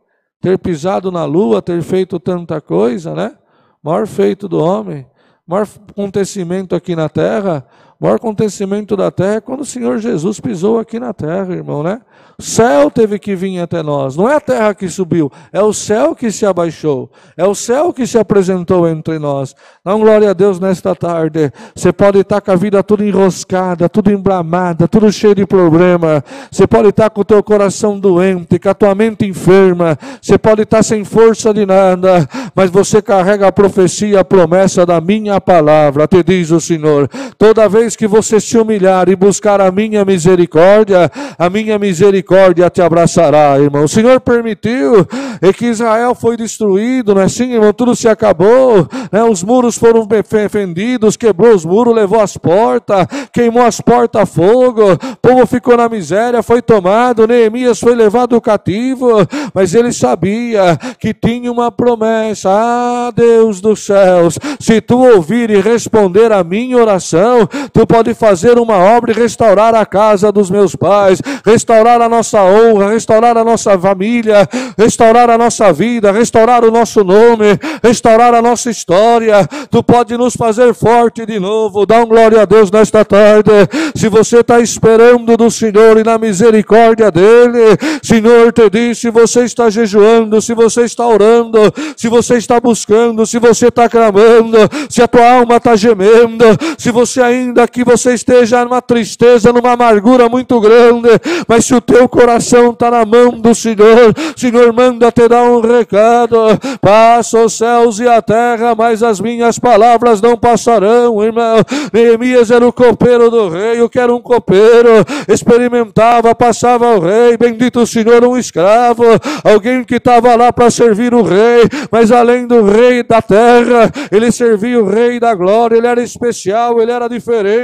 ter 0.42 0.58
pisado 0.58 1.12
na 1.12 1.24
lua, 1.24 1.62
ter 1.62 1.84
feito 1.84 2.20
tanta 2.20 2.60
coisa, 2.60 3.14
né? 3.14 3.38
O 3.84 3.90
maior 3.92 4.08
feito 4.08 4.48
do 4.48 4.58
homem, 4.58 5.06
maior 5.46 5.68
acontecimento 5.88 6.76
aqui 6.76 6.96
na 6.96 7.08
terra, 7.08 7.64
o 8.02 8.06
maior 8.06 8.16
acontecimento 8.16 8.98
da 8.98 9.12
terra 9.12 9.36
é 9.36 9.40
quando 9.40 9.62
o 9.62 9.66
Senhor 9.66 10.00
Jesus 10.00 10.40
pisou 10.40 10.80
aqui 10.80 11.00
na 11.00 11.14
terra, 11.14 11.54
irmão, 11.54 11.84
né? 11.84 12.02
O 12.36 12.44
céu 12.44 12.90
teve 12.90 13.20
que 13.20 13.36
vir 13.36 13.60
até 13.60 13.84
nós, 13.84 14.18
não 14.18 14.28
é 14.28 14.34
a 14.34 14.40
terra 14.40 14.74
que 14.74 14.90
subiu, 14.90 15.32
é 15.54 15.62
o 15.62 15.72
céu 15.72 16.16
que 16.16 16.32
se 16.32 16.44
abaixou, 16.44 17.12
é 17.38 17.46
o 17.46 17.54
céu 17.54 17.94
que 17.94 18.08
se 18.08 18.18
apresentou 18.18 18.88
entre 18.88 19.20
nós. 19.20 19.56
Dá 19.86 19.94
glória 19.94 20.32
a 20.32 20.34
Deus 20.34 20.60
nesta 20.60 20.96
tarde. 20.96 21.52
Você 21.76 21.94
pode 21.94 22.18
estar 22.18 22.42
com 22.42 22.50
a 22.50 22.56
vida 22.56 22.82
tudo 22.82 23.06
enroscada, 23.06 23.88
tudo 23.88 24.12
emblamada, 24.12 24.88
tudo 24.88 25.12
cheio 25.12 25.36
de 25.36 25.46
problema. 25.46 26.24
Você 26.50 26.66
pode 26.66 26.90
estar 26.90 27.12
com 27.12 27.22
o 27.22 27.26
teu 27.26 27.44
coração 27.44 28.00
doente, 28.00 28.58
com 28.58 28.70
a 28.70 28.74
tua 28.74 28.96
mente 28.96 29.24
enferma. 29.24 29.96
Você 30.20 30.40
pode 30.40 30.64
estar 30.64 30.82
sem 30.82 31.06
força 31.06 31.54
de 31.54 31.64
nada, 31.64 32.28
mas 32.56 32.72
você 32.72 33.04
carrega 33.04 33.48
a 33.48 33.52
profecia, 33.52 34.22
a 34.22 34.26
promessa 34.26 34.84
da 34.84 35.00
minha 35.00 35.40
palavra. 35.40 36.08
Te 36.08 36.24
diz 36.24 36.50
o 36.50 36.60
Senhor: 36.60 37.08
toda 37.38 37.70
vez 37.70 37.91
que 37.96 38.08
você 38.08 38.40
se 38.40 38.58
humilhar 38.58 39.10
e 39.10 39.16
buscar 39.16 39.62
a 39.62 39.72
minha 39.72 40.04
misericórdia, 40.04 41.12
a 41.38 41.50
minha 41.50 41.78
misericórdia 41.78 41.92
misericórdia 41.92 42.70
te 42.70 42.82
abraçará, 42.82 43.60
irmão. 43.60 43.84
O 43.84 43.88
Senhor 43.88 44.20
permitiu 44.20 45.08
e 45.42 45.54
que 45.54 45.66
Israel 45.68 46.16
foi 46.16 46.38
destruído, 46.38 47.14
não 47.14 47.22
é 47.22 47.26
assim, 47.26 47.54
irmão? 47.54 47.74
Tudo 47.74 47.96
se 47.96 48.08
acabou, 48.08 48.88
né? 49.12 49.24
os 49.24 49.44
muros 49.44 49.78
foram 49.78 50.08
fendidos, 50.50 51.18
quebrou 51.18 51.54
os 51.54 51.66
muros, 51.66 51.94
levou 51.94 52.20
as 52.22 52.38
portas, 52.38 53.06
queimou 53.34 53.64
as 53.64 53.82
portas 53.82 54.22
a 54.22 54.26
fogo, 54.26 54.94
o 54.94 55.18
povo 55.22 55.46
ficou 55.46 55.78
na 55.78 55.90
miséria, 55.90 56.42
foi 56.42 56.62
tomado, 56.62 57.28
Neemias 57.28 57.80
foi 57.80 57.96
levado 57.96 58.40
cativo, 58.40 59.08
mas 59.54 59.74
ele 59.74 59.92
sabia 59.92 60.78
que 61.00 61.14
tinha 61.14 61.52
uma 61.52 61.72
promessa, 61.72 62.50
ah, 62.52 63.12
Deus 63.16 63.62
dos 63.62 63.86
céus, 63.86 64.38
se 64.60 64.82
tu 64.82 64.98
ouvir 64.98 65.50
e 65.50 65.60
responder 65.60 66.32
a 66.32 66.44
minha 66.44 66.78
oração, 66.78 67.48
tu 67.74 67.81
pode 67.86 68.14
fazer 68.14 68.58
uma 68.58 68.78
obra 68.78 69.12
e 69.12 69.16
restaurar 69.16 69.74
a 69.76 69.86
casa 69.86 70.32
dos 70.32 70.50
meus 70.50 70.76
pais, 70.76 71.22
restaurar 71.46 72.02
a 72.02 72.10
nossa 72.10 72.44
honra, 72.44 72.90
restaurar 72.90 73.38
a 73.38 73.44
nossa 73.44 73.78
família, 73.78 74.48
restaurar 74.78 75.30
a 75.30 75.38
nossa 75.38 75.72
vida, 75.72 76.12
restaurar 76.12 76.64
o 76.64 76.72
nosso 76.72 77.04
nome, 77.04 77.60
restaurar 77.84 78.34
a 78.34 78.42
nossa 78.42 78.70
história. 78.70 79.48
Tu 79.70 79.84
pode 79.84 80.18
nos 80.18 80.36
fazer 80.36 80.74
forte 80.74 81.26
de 81.26 81.40
novo. 81.40 81.86
Dá 81.86 82.02
um 82.02 82.06
glória 82.06 82.42
a 82.42 82.46
Deus 82.46 82.72
nesta 82.72 83.06
tarde. 83.06 83.52
Se 83.96 84.10
você 84.10 84.40
está 84.40 84.60
esperando 84.60 85.38
do 85.38 85.50
Senhor 85.50 85.98
e 85.98 86.04
na 86.04 86.18
misericórdia 86.18 87.12
dele, 87.12 87.78
Senhor 88.04 88.52
te 88.52 88.70
diz: 88.70 88.98
se 88.98 89.10
você 89.10 89.44
está 89.44 89.70
jejuando, 89.70 90.42
se 90.42 90.54
você 90.54 90.84
está 90.84 91.08
orando, 91.08 91.60
se 91.96 92.08
você 92.08 92.36
está 92.36 92.60
buscando, 92.60 93.26
se 93.26 93.40
você 93.40 93.68
está 93.68 93.88
clamando, 93.88 94.58
se 94.90 95.02
a 95.02 95.08
tua 95.08 95.40
alma 95.40 95.58
está 95.58 95.76
gemendo, 95.76 96.46
se 96.78 96.92
você 96.92 97.22
ainda 97.22 97.68
que 97.72 97.84
você 97.84 98.14
esteja 98.14 98.64
numa 98.64 98.82
tristeza, 98.82 99.54
numa 99.54 99.72
amargura 99.72 100.28
muito 100.28 100.60
grande, 100.60 101.10
mas 101.48 101.66
se 101.66 101.74
o 101.74 101.82
teu 101.82 102.08
coração 102.08 102.72
está 102.72 102.92
na 102.92 103.06
mão 103.06 103.32
do 103.32 103.56
Senhor. 103.56 104.14
Senhor, 104.36 104.74
manda 104.74 105.12
te 105.12 105.28
dar 105.28 105.44
um 105.44 105.62
recado. 105.62 106.38
Passa 106.82 107.40
os 107.40 107.54
céus 107.54 108.00
e 108.00 108.08
a 108.08 108.22
terra, 108.22 108.76
mas 108.76 109.02
as 109.02 109.20
minhas 109.20 109.58
palavras 109.58 110.22
não 110.22 110.38
passarão, 110.38 111.24
irmão. 111.24 111.58
Neemias 111.94 112.52
era 112.52 112.68
o 112.68 112.74
copeiro 112.74 113.30
do 113.30 113.50
rei, 113.50 113.80
eu 113.80 113.90
quero 113.90 114.16
um 114.16 114.22
copeiro. 114.22 115.06
Experimentava, 115.28 116.36
passava 116.36 116.96
o 116.96 117.00
rei, 117.00 117.38
bendito 117.38 117.82
o 117.82 117.88
Senhor, 117.88 118.24
um 118.26 118.38
escravo, 118.38 119.04
alguém 119.44 119.84
que 119.84 119.96
estava 119.96 120.36
lá 120.36 120.52
para 120.52 120.70
servir 120.70 121.14
o 121.14 121.22
rei, 121.22 121.64
mas 121.92 122.12
além 122.12 122.48
do 122.48 122.64
rei 122.64 123.04
da 123.04 123.22
terra, 123.22 123.92
ele 124.12 124.32
servia 124.32 124.82
o 124.82 124.88
rei 124.88 125.20
da 125.20 125.34
glória, 125.34 125.78
ele 125.78 125.88
era 125.88 126.02
especial, 126.02 126.82
ele 126.82 126.92
era 126.92 127.08
diferente, 127.08 127.61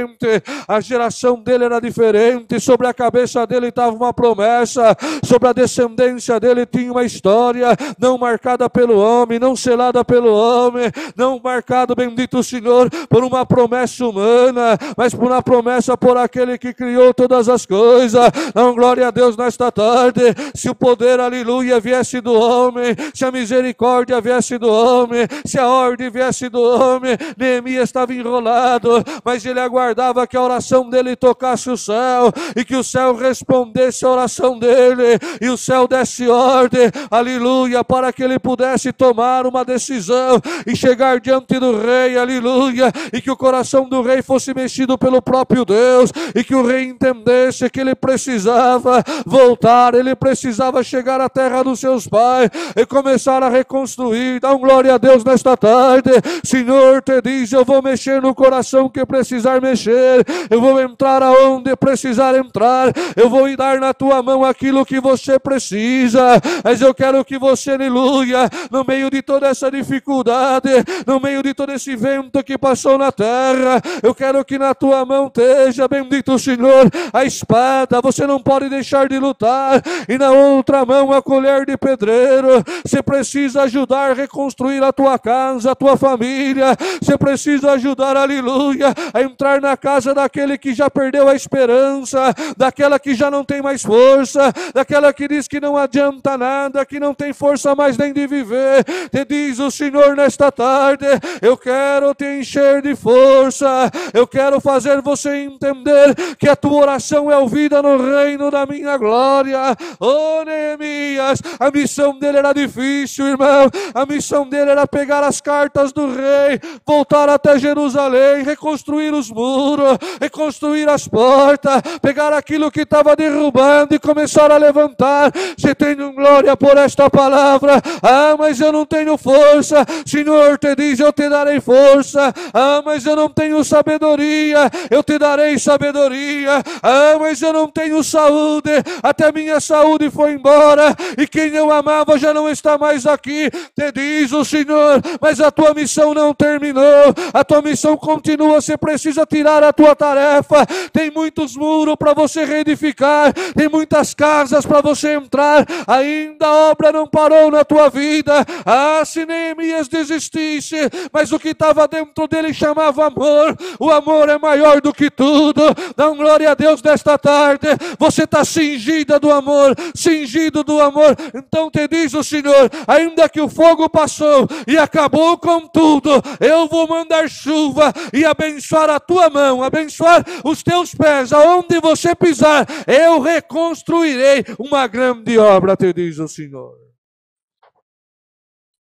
a 0.66 0.80
geração 0.80 1.42
dele 1.42 1.64
era 1.64 1.80
diferente, 1.80 2.60
sobre 2.60 2.86
a 2.86 2.94
cabeça 2.94 3.46
dele 3.46 3.68
estava 3.68 3.94
uma 3.94 4.12
promessa 4.12 4.96
sobre 5.24 5.48
a 5.48 5.52
descendência 5.52 6.38
dele 6.38 6.66
tinha 6.66 6.90
uma 6.90 7.04
história, 7.04 7.76
não 7.98 8.18
marcada 8.18 8.68
pelo 8.68 8.98
homem, 8.98 9.38
não 9.38 9.56
selada 9.56 10.04
pelo 10.04 10.32
homem, 10.32 10.90
não 11.16 11.40
marcado, 11.42 11.94
bendito 11.94 12.42
Senhor, 12.42 12.88
por 13.08 13.24
uma 13.24 13.44
promessa 13.44 14.06
humana, 14.06 14.78
mas 14.96 15.14
por 15.14 15.26
uma 15.26 15.42
promessa 15.42 15.96
por 15.96 16.16
aquele 16.16 16.58
que 16.58 16.72
criou 16.72 17.12
todas 17.12 17.48
as 17.48 17.66
coisas. 17.66 18.20
Não, 18.54 18.74
glória 18.74 19.08
a 19.08 19.10
Deus 19.10 19.36
nesta 19.36 19.70
tarde. 19.70 20.22
Se 20.54 20.68
o 20.68 20.74
poder, 20.74 21.20
aleluia, 21.20 21.80
viesse 21.80 22.20
do 22.20 22.32
homem, 22.32 22.94
se 23.14 23.24
a 23.24 23.32
misericórdia 23.32 24.20
viesse 24.20 24.58
do 24.58 24.68
homem, 24.68 25.26
se 25.44 25.58
a 25.58 25.68
ordem 25.68 26.10
viesse 26.10 26.48
do 26.48 26.60
homem, 26.60 27.16
Neemias 27.36 27.84
estava 27.84 28.12
enrolado, 28.14 29.04
mas 29.24 29.44
ele 29.44 29.60
aguardava 29.78 30.26
que 30.26 30.36
a 30.36 30.42
oração 30.42 30.90
dele 30.90 31.14
tocasse 31.14 31.70
o 31.70 31.76
céu 31.76 32.32
e 32.56 32.64
que 32.64 32.74
o 32.74 32.82
céu 32.82 33.14
respondesse 33.14 34.04
a 34.04 34.10
oração 34.10 34.58
dele 34.58 35.18
e 35.40 35.48
o 35.48 35.56
céu 35.56 35.86
desse 35.86 36.28
ordem, 36.28 36.90
aleluia, 37.10 37.84
para 37.84 38.12
que 38.12 38.22
ele 38.22 38.38
pudesse 38.38 38.92
tomar 38.92 39.46
uma 39.46 39.64
decisão 39.64 40.40
e 40.66 40.74
chegar 40.74 41.20
diante 41.20 41.58
do 41.60 41.78
rei, 41.78 42.18
aleluia, 42.18 42.92
e 43.12 43.20
que 43.20 43.30
o 43.30 43.36
coração 43.36 43.88
do 43.88 44.02
rei 44.02 44.20
fosse 44.20 44.52
mexido 44.52 44.98
pelo 44.98 45.22
próprio 45.22 45.64
Deus 45.64 46.12
e 46.34 46.42
que 46.42 46.54
o 46.54 46.66
rei 46.66 46.84
entendesse 46.84 47.70
que 47.70 47.80
ele 47.80 47.94
precisava 47.94 49.02
voltar, 49.24 49.94
ele 49.94 50.16
precisava 50.16 50.82
chegar 50.82 51.20
à 51.20 51.28
terra 51.28 51.62
dos 51.62 51.78
seus 51.78 52.08
pais 52.08 52.50
e 52.76 52.84
começar 52.84 53.42
a 53.42 53.48
reconstruir. 53.48 54.40
Dá 54.40 54.52
um 54.52 54.58
glória 54.58 54.94
a 54.94 54.98
Deus 54.98 55.22
nesta 55.22 55.56
tarde. 55.56 56.10
Senhor, 56.42 57.00
te 57.02 57.22
diz: 57.22 57.52
Eu 57.52 57.64
vou 57.64 57.80
mexer 57.80 58.20
no 58.20 58.34
coração 58.34 58.88
que 58.88 59.06
precisar 59.06 59.60
mexer, 59.68 60.24
eu 60.50 60.60
vou 60.60 60.80
entrar 60.80 61.22
aonde 61.22 61.74
precisar 61.76 62.34
entrar, 62.36 62.92
eu 63.16 63.28
vou 63.28 63.54
dar 63.56 63.78
na 63.80 63.92
tua 63.92 64.22
mão 64.22 64.44
aquilo 64.44 64.84
que 64.84 65.00
você 65.00 65.38
precisa, 65.38 66.40
mas 66.64 66.80
eu 66.80 66.94
quero 66.94 67.24
que 67.24 67.38
você, 67.38 67.72
aleluia, 67.72 68.48
no 68.70 68.84
meio 68.84 69.10
de 69.10 69.22
toda 69.22 69.48
essa 69.48 69.70
dificuldade, 69.70 70.70
no 71.06 71.20
meio 71.20 71.42
de 71.42 71.54
todo 71.54 71.72
esse 71.72 71.94
vento 71.96 72.42
que 72.42 72.56
passou 72.56 72.96
na 72.96 73.12
terra, 73.12 73.80
eu 74.02 74.14
quero 74.14 74.44
que 74.44 74.58
na 74.58 74.74
tua 74.74 75.04
mão 75.04 75.26
esteja, 75.26 75.88
bendito 75.88 76.38
Senhor, 76.38 76.90
a 77.12 77.24
espada, 77.24 78.00
você 78.00 78.26
não 78.26 78.40
pode 78.40 78.68
deixar 78.68 79.08
de 79.08 79.18
lutar, 79.18 79.82
e 80.08 80.16
na 80.16 80.30
outra 80.30 80.84
mão 80.84 81.12
a 81.12 81.20
colher 81.20 81.66
de 81.66 81.76
pedreiro, 81.76 82.62
você 82.84 83.02
precisa 83.02 83.62
ajudar 83.62 84.10
a 84.10 84.14
reconstruir 84.14 84.82
a 84.82 84.92
tua 84.92 85.18
casa, 85.18 85.72
a 85.72 85.74
tua 85.74 85.96
família, 85.96 86.76
você 87.00 87.16
precisa 87.18 87.72
ajudar, 87.72 88.16
aleluia, 88.16 88.94
a 89.12 89.22
entrar 89.22 89.57
na 89.60 89.76
casa 89.76 90.14
daquele 90.14 90.58
que 90.58 90.74
já 90.74 90.90
perdeu 90.90 91.28
a 91.28 91.34
esperança, 91.34 92.34
daquela 92.56 92.98
que 92.98 93.14
já 93.14 93.30
não 93.30 93.44
tem 93.44 93.60
mais 93.62 93.82
força 93.82 94.52
daquela 94.74 95.12
que 95.12 95.28
diz 95.28 95.48
que 95.48 95.60
não 95.60 95.76
adianta 95.76 96.36
nada, 96.36 96.84
que 96.84 97.00
não 97.00 97.14
tem 97.14 97.32
força 97.32 97.74
mais 97.74 97.96
nem 97.96 98.12
de 98.12 98.26
viver. 98.26 98.84
Te 99.10 99.24
diz 99.24 99.58
o 99.58 99.70
Senhor 99.70 100.16
nesta 100.16 100.50
tarde: 100.50 101.06
eu 101.40 101.56
quero 101.56 102.14
te 102.14 102.24
encher 102.24 102.82
de 102.82 102.94
força, 102.94 103.90
eu 104.12 104.26
quero 104.26 104.60
fazer 104.60 105.00
você 105.00 105.36
entender 105.36 106.14
que 106.38 106.48
a 106.48 106.56
tua 106.56 106.82
oração 106.82 107.30
é 107.30 107.36
ouvida 107.36 107.82
no 107.82 107.96
reino 107.96 108.50
da 108.50 108.66
minha 108.66 108.96
glória. 108.96 109.76
Oh, 110.00 110.44
Neemias, 110.44 111.40
a 111.58 111.70
missão 111.70 112.18
dele 112.18 112.38
era 112.38 112.52
difícil, 112.52 113.26
irmão. 113.26 113.70
A 113.94 114.06
missão 114.06 114.48
dele 114.48 114.70
era 114.70 114.86
pegar 114.86 115.24
as 115.24 115.40
cartas 115.40 115.92
do 115.92 116.06
rei, 116.06 116.60
voltar 116.86 117.28
até 117.28 117.58
Jerusalém, 117.58 118.42
reconstruir 118.42 119.12
os 119.12 119.30
muros 119.30 119.47
muro, 119.48 119.98
reconstruir 120.20 120.88
as 120.88 121.08
portas, 121.08 121.80
pegar 122.02 122.32
aquilo 122.32 122.70
que 122.70 122.82
estava 122.82 123.16
derrubando 123.16 123.94
e 123.94 123.98
começar 123.98 124.50
a 124.50 124.56
levantar. 124.56 125.32
Você 125.56 125.74
tem 125.74 125.96
glória 126.12 126.56
por 126.56 126.76
esta 126.76 127.08
palavra. 127.08 127.80
Ah, 128.02 128.36
mas 128.38 128.60
eu 128.60 128.72
não 128.72 128.84
tenho 128.84 129.16
força. 129.16 129.84
Senhor 130.06 130.58
te 130.58 130.74
diz: 130.74 131.00
Eu 131.00 131.12
te 131.12 131.28
darei 131.28 131.60
força. 131.60 132.32
Ah, 132.52 132.82
mas 132.84 133.06
eu 133.06 133.16
não 133.16 133.28
tenho 133.28 133.62
sabedoria. 133.64 134.70
Eu 134.90 135.02
te 135.02 135.18
darei 135.18 135.58
sabedoria. 135.58 136.62
Ah, 136.82 137.16
mas 137.18 137.40
eu 137.40 137.52
não 137.52 137.68
tenho 137.68 138.02
saúde. 138.02 138.70
Até 139.02 139.32
minha 139.32 139.60
saúde 139.60 140.10
foi 140.10 140.32
embora. 140.32 140.94
E 141.16 141.26
quem 141.26 141.54
eu 141.54 141.72
amava 141.72 142.18
já 142.18 142.34
não 142.34 142.48
está 142.48 142.76
mais 142.76 143.06
aqui. 143.06 143.50
Te 143.50 143.92
diz 143.92 144.32
o 144.32 144.44
Senhor, 144.44 145.00
mas 145.20 145.40
a 145.40 145.50
tua 145.50 145.72
missão 145.72 146.12
não 146.12 146.34
terminou. 146.34 147.14
A 147.32 147.44
tua 147.44 147.62
missão 147.62 147.96
continua. 147.96 148.60
Você 148.60 148.76
precisa 148.76 149.26
tirar 149.38 149.62
a 149.62 149.72
tua 149.72 149.94
tarefa. 149.94 150.66
Tem 150.92 151.10
muitos 151.10 151.56
muros 151.56 151.94
para 151.96 152.12
você 152.12 152.44
reedificar. 152.44 153.32
Tem 153.32 153.68
muitas 153.68 154.12
casas 154.12 154.66
para 154.66 154.80
você 154.80 155.14
entrar. 155.14 155.64
Ainda 155.86 156.46
a 156.46 156.70
obra 156.70 156.90
não 156.92 157.06
parou 157.06 157.50
na 157.50 157.64
tua 157.64 157.88
vida. 157.88 158.44
Ah, 158.66 159.02
se 159.04 159.24
Neemias 159.24 159.86
desistisse, 159.86 160.76
mas 161.12 161.30
o 161.30 161.38
que 161.38 161.50
estava 161.50 161.86
dentro 161.86 162.26
dele 162.26 162.52
chamava 162.52 163.06
amor. 163.06 163.56
O 163.78 163.90
amor 163.90 164.28
é 164.28 164.38
maior 164.38 164.80
do 164.80 164.92
que 164.92 165.10
tudo. 165.10 165.62
Dá 165.96 166.08
glória 166.08 166.50
a 166.50 166.54
Deus 166.54 166.82
nesta 166.82 167.16
tarde. 167.16 167.68
Você 167.98 168.24
está 168.24 168.44
cingida 168.44 169.20
do 169.20 169.30
amor, 169.30 169.76
cingido 169.94 170.64
do 170.64 170.80
amor. 170.80 171.16
Então 171.32 171.70
te 171.70 171.86
diz 171.86 172.12
o 172.14 172.24
Senhor: 172.24 172.70
ainda 172.86 173.28
que 173.28 173.40
o 173.40 173.48
fogo 173.48 173.88
passou 173.88 174.48
e 174.66 174.76
acabou 174.76 175.38
com 175.38 175.68
tudo, 175.68 176.10
eu 176.40 176.66
vou 176.66 176.88
mandar 176.88 177.28
chuva 177.28 177.92
e 178.12 178.24
abençoar 178.24 178.90
a 178.90 178.98
tua 178.98 179.27
mão, 179.30 179.62
abençoar 179.62 180.24
os 180.44 180.62
teus 180.62 180.94
pés, 180.94 181.32
aonde 181.32 181.80
você 181.80 182.14
pisar, 182.14 182.66
eu 182.86 183.20
reconstruirei 183.20 184.44
uma 184.58 184.86
grande 184.86 185.38
obra, 185.38 185.76
te 185.76 185.92
diz 185.92 186.18
o 186.18 186.28
Senhor. 186.28 186.76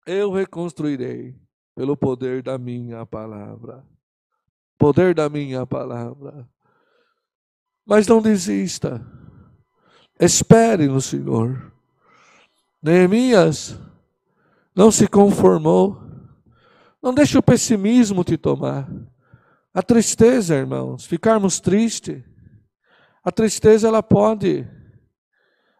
Eu 0.06 0.32
reconstruirei 0.32 1.34
pelo 1.74 1.96
poder 1.96 2.42
da 2.42 2.56
minha 2.56 3.04
palavra. 3.04 3.84
Poder 4.78 5.14
da 5.14 5.28
minha 5.28 5.66
palavra. 5.66 6.48
Mas 7.84 8.06
não 8.06 8.22
desista. 8.22 9.04
Espere 10.18 10.86
no 10.86 11.00
Senhor. 11.00 11.72
Neemias 12.82 13.78
não 14.74 14.90
se 14.90 15.08
conformou. 15.08 16.00
Não 17.02 17.12
deixe 17.12 17.36
o 17.36 17.42
pessimismo 17.42 18.24
te 18.24 18.36
tomar. 18.36 18.88
A 19.76 19.82
tristeza, 19.82 20.54
irmãos, 20.54 21.04
ficarmos 21.04 21.60
tristes. 21.60 22.24
A 23.22 23.30
tristeza 23.30 23.86
ela 23.86 24.02
pode 24.02 24.66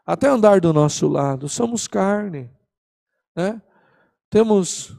até 0.05 0.29
andar 0.29 0.61
do 0.61 0.71
nosso 0.71 1.09
lado. 1.09 1.49
Somos 1.49 1.89
carne, 1.89 2.51
né? 3.35 3.63
Temos 4.29 4.95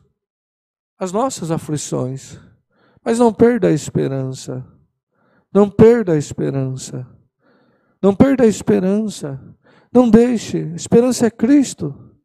as 0.98 1.12
nossas 1.12 1.52
aflições, 1.52 2.40
mas 3.06 3.20
não 3.20 3.32
perda 3.32 3.68
a 3.68 3.72
esperança. 3.72 4.66
Não 5.54 5.70
perda 5.70 6.14
a 6.14 6.18
esperança. 6.18 7.06
Não 8.02 8.16
perda 8.16 8.46
a 8.46 8.48
esperança. 8.48 9.40
Não 9.94 10.10
deixe. 10.10 10.58
Esperança 10.74 11.28
é 11.28 11.30
Cristo. 11.30 12.18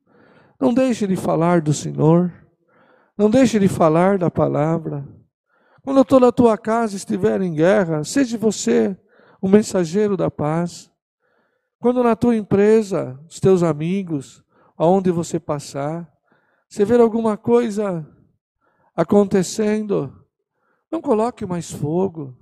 Não 0.59 0.73
deixe 0.73 1.07
de 1.07 1.17
falar 1.17 1.61
do 1.61 1.75
Senhor. 1.75 2.33
Não 3.15 3.29
deixe 3.29 3.59
de 3.59 3.69
falar 3.69 4.17
da 4.17 4.31
palavra. 4.31 5.07
Quando 5.85 6.05
toda 6.05 6.29
a 6.29 6.33
tua 6.33 6.57
casa 6.57 6.97
estiver 6.97 7.43
em 7.43 7.55
guerra, 7.55 8.05
seja 8.05 8.39
você 8.39 8.97
o 9.41 9.49
mensageiro 9.49 10.17
da 10.17 10.31
paz. 10.31 10.91
Quando 11.81 12.05
na 12.05 12.15
tua 12.15 12.37
empresa, 12.37 13.19
os 13.29 13.41
teus 13.41 13.65
amigos, 13.65 14.45
aonde 14.77 15.11
você 15.11 15.41
passar, 15.41 16.09
você 16.69 16.85
ver 16.85 17.01
alguma 17.01 17.37
coisa 17.37 18.09
acontecendo, 18.95 20.25
não 20.91 21.01
coloque 21.01 21.45
mais 21.45 21.73
fogo. 21.73 22.37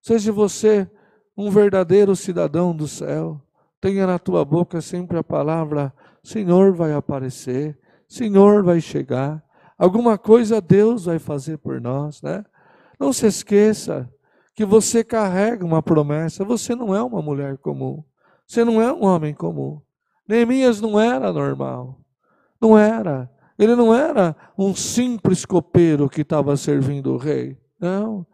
Seja 0.00 0.32
você 0.32 0.90
um 1.36 1.50
verdadeiro 1.50 2.16
cidadão 2.16 2.74
do 2.74 2.88
céu. 2.88 3.40
Tenha 3.80 4.06
na 4.06 4.18
tua 4.18 4.44
boca 4.44 4.80
sempre 4.80 5.18
a 5.18 5.24
palavra: 5.24 5.92
Senhor 6.22 6.72
vai 6.72 6.92
aparecer, 6.94 7.78
Senhor 8.08 8.64
vai 8.64 8.80
chegar. 8.80 9.44
Alguma 9.76 10.16
coisa 10.16 10.60
Deus 10.60 11.04
vai 11.04 11.18
fazer 11.18 11.58
por 11.58 11.80
nós, 11.80 12.22
né? 12.22 12.44
Não 13.02 13.12
se 13.12 13.26
esqueça 13.26 14.08
que 14.54 14.64
você 14.64 15.02
carrega 15.02 15.66
uma 15.66 15.82
promessa. 15.82 16.44
Você 16.44 16.72
não 16.72 16.94
é 16.94 17.02
uma 17.02 17.20
mulher 17.20 17.58
comum. 17.58 18.04
Você 18.46 18.64
não 18.64 18.80
é 18.80 18.92
um 18.92 19.04
homem 19.04 19.34
comum. 19.34 19.80
Neemias 20.28 20.80
não 20.80 21.00
era 21.00 21.32
normal. 21.32 21.98
Não 22.60 22.78
era. 22.78 23.28
Ele 23.58 23.74
não 23.74 23.92
era 23.92 24.36
um 24.56 24.72
simples 24.72 25.44
copeiro 25.44 26.08
que 26.08 26.20
estava 26.20 26.56
servindo 26.56 27.12
o 27.12 27.16
rei. 27.16 27.58
Não. 27.80 28.24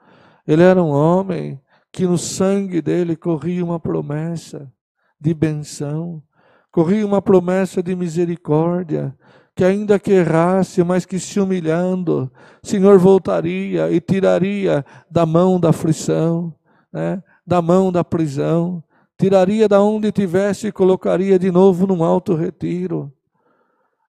Ele 0.46 0.62
era 0.62 0.82
um 0.82 0.90
homem 0.90 1.58
que 1.90 2.06
no 2.06 2.18
sangue 2.18 2.82
dele 2.82 3.16
corria 3.16 3.64
uma 3.64 3.80
promessa 3.80 4.70
de 5.18 5.32
benção, 5.32 6.22
corria 6.70 7.06
uma 7.06 7.22
promessa 7.22 7.82
de 7.82 7.96
misericórdia, 7.96 9.16
que 9.58 9.64
ainda 9.64 9.98
que 9.98 10.12
errasse, 10.12 10.84
mas 10.84 11.04
que 11.04 11.18
se 11.18 11.40
humilhando, 11.40 12.30
Senhor 12.62 12.96
voltaria 12.96 13.90
e 13.90 14.00
tiraria 14.00 14.86
da 15.10 15.26
mão 15.26 15.58
da 15.58 15.70
aflição, 15.70 16.54
né? 16.92 17.20
da 17.44 17.60
mão 17.60 17.90
da 17.90 18.04
prisão, 18.04 18.80
tiraria 19.18 19.68
da 19.68 19.82
onde 19.82 20.12
tivesse 20.12 20.68
e 20.68 20.72
colocaria 20.72 21.40
de 21.40 21.50
novo 21.50 21.88
num 21.88 22.04
alto 22.04 22.36
retiro. 22.36 23.12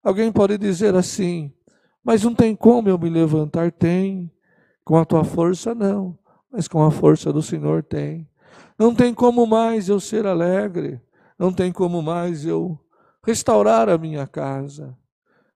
Alguém 0.04 0.32
pode 0.32 0.56
dizer 0.56 0.94
assim, 0.94 1.52
mas 2.04 2.24
não 2.24 2.36
tem 2.36 2.56
como 2.56 2.88
eu 2.88 3.00
me 3.00 3.10
levantar? 3.10 3.72
Tem. 3.72 4.32
Com 4.86 4.98
a 4.98 5.04
tua 5.04 5.24
força, 5.24 5.74
não. 5.74 6.16
Mas 6.52 6.68
com 6.68 6.84
a 6.84 6.92
força 6.92 7.34
do 7.34 7.42
Senhor 7.42 7.82
tem. 7.82 8.30
Não 8.78 8.94
tem 8.94 9.16
como 9.16 9.48
mais 9.48 9.90
eu 9.90 10.00
ser 10.00 10.28
alegre. 10.28 11.02
Não 11.40 11.52
tem 11.52 11.72
como 11.72 12.04
mais 12.04 12.46
eu 12.46 12.80
restaurar 13.26 13.90
a 13.90 13.98
minha 13.98 14.28
casa. 14.28 14.96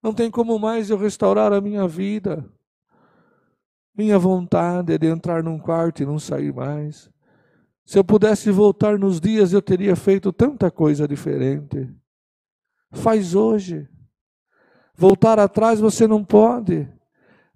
Não 0.04 0.14
tem 0.14 0.30
como 0.30 0.60
mais 0.60 0.90
eu 0.90 0.98
restaurar 0.98 1.54
a 1.54 1.62
minha 1.62 1.88
vida. 1.88 2.46
Minha 3.96 4.20
vontade 4.20 4.92
é 4.92 4.98
de 4.98 5.08
entrar 5.08 5.42
num 5.42 5.58
quarto 5.58 6.04
e 6.04 6.06
não 6.06 6.20
sair 6.20 6.54
mais. 6.54 7.10
Se 7.86 7.98
eu 7.98 8.04
pudesse 8.04 8.52
voltar 8.52 9.00
nos 9.00 9.22
dias, 9.22 9.54
eu 9.54 9.62
teria 9.62 9.96
feito 9.96 10.34
tanta 10.34 10.70
coisa 10.70 11.08
diferente. 11.08 11.90
Faz 12.92 13.34
hoje. 13.34 13.88
Voltar 14.94 15.40
atrás 15.40 15.80
você 15.80 16.06
não 16.06 16.22
pode. 16.24 16.86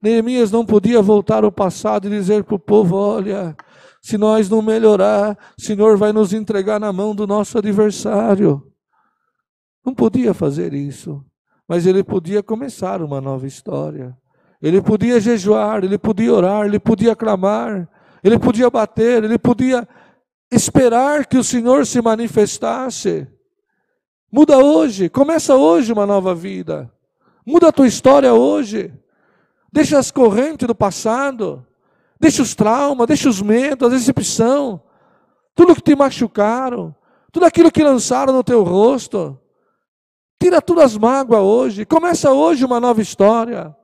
Neemias 0.01 0.49
não 0.49 0.65
podia 0.65 1.01
voltar 1.01 1.43
ao 1.43 1.51
passado 1.51 2.07
e 2.07 2.09
dizer 2.09 2.45
para 2.45 2.55
o 2.55 2.59
povo: 2.59 2.95
olha, 2.95 3.57
se 4.01 4.17
nós 4.17 4.49
não 4.49 4.61
melhorar, 4.61 5.37
o 5.57 5.61
Senhor 5.61 5.97
vai 5.97 6.13
nos 6.13 6.31
entregar 6.31 6.79
na 6.79 6.93
mão 6.93 7.13
do 7.13 7.27
nosso 7.27 7.57
adversário. 7.57 8.71
Não 9.85 9.93
podia 9.93 10.33
fazer 10.33 10.73
isso 10.73 11.26
mas 11.67 11.85
ele 11.85 12.03
podia 12.03 12.41
começar 12.41 13.01
uma 13.01 13.19
nova 13.19 13.45
história. 13.45 14.15
Ele 14.61 14.81
podia 14.81 15.19
jejuar, 15.19 15.83
ele 15.83 15.97
podia 15.97 16.33
orar, 16.33 16.65
ele 16.65 16.79
podia 16.79 17.15
clamar, 17.15 17.87
ele 18.23 18.39
podia 18.39 18.69
bater, 18.69 19.23
ele 19.23 19.37
podia 19.37 19.87
esperar 20.51 21.25
que 21.25 21.37
o 21.37 21.43
Senhor 21.43 21.85
se 21.85 22.01
manifestasse. 22.01 23.27
Muda 24.31 24.57
hoje, 24.57 25.09
começa 25.09 25.55
hoje 25.55 25.93
uma 25.93 26.05
nova 26.05 26.33
vida. 26.33 26.91
Muda 27.45 27.69
a 27.69 27.71
tua 27.71 27.87
história 27.87 28.33
hoje. 28.33 28.93
Deixa 29.71 29.99
as 29.99 30.09
correntes 30.09 30.67
do 30.67 30.73
passado, 30.73 31.65
deixa 32.19 32.41
os 32.41 32.55
traumas, 32.55 33.07
deixa 33.07 33.29
os 33.29 33.41
medos, 33.41 33.87
a 33.87 33.91
decepção, 33.95 34.81
tudo 35.53 35.75
que 35.75 35.81
te 35.81 35.95
machucaram, 35.95 36.95
tudo 37.31 37.45
aquilo 37.45 37.71
que 37.71 37.83
lançaram 37.83 38.33
no 38.33 38.43
teu 38.43 38.63
rosto. 38.63 39.39
Tira 40.39 40.61
todas 40.61 40.85
as 40.85 40.97
mágoas 40.97 41.41
hoje. 41.41 41.85
Começa 41.85 42.31
hoje 42.31 42.63
uma 42.63 42.79
nova 42.79 43.01
história. 43.01 43.75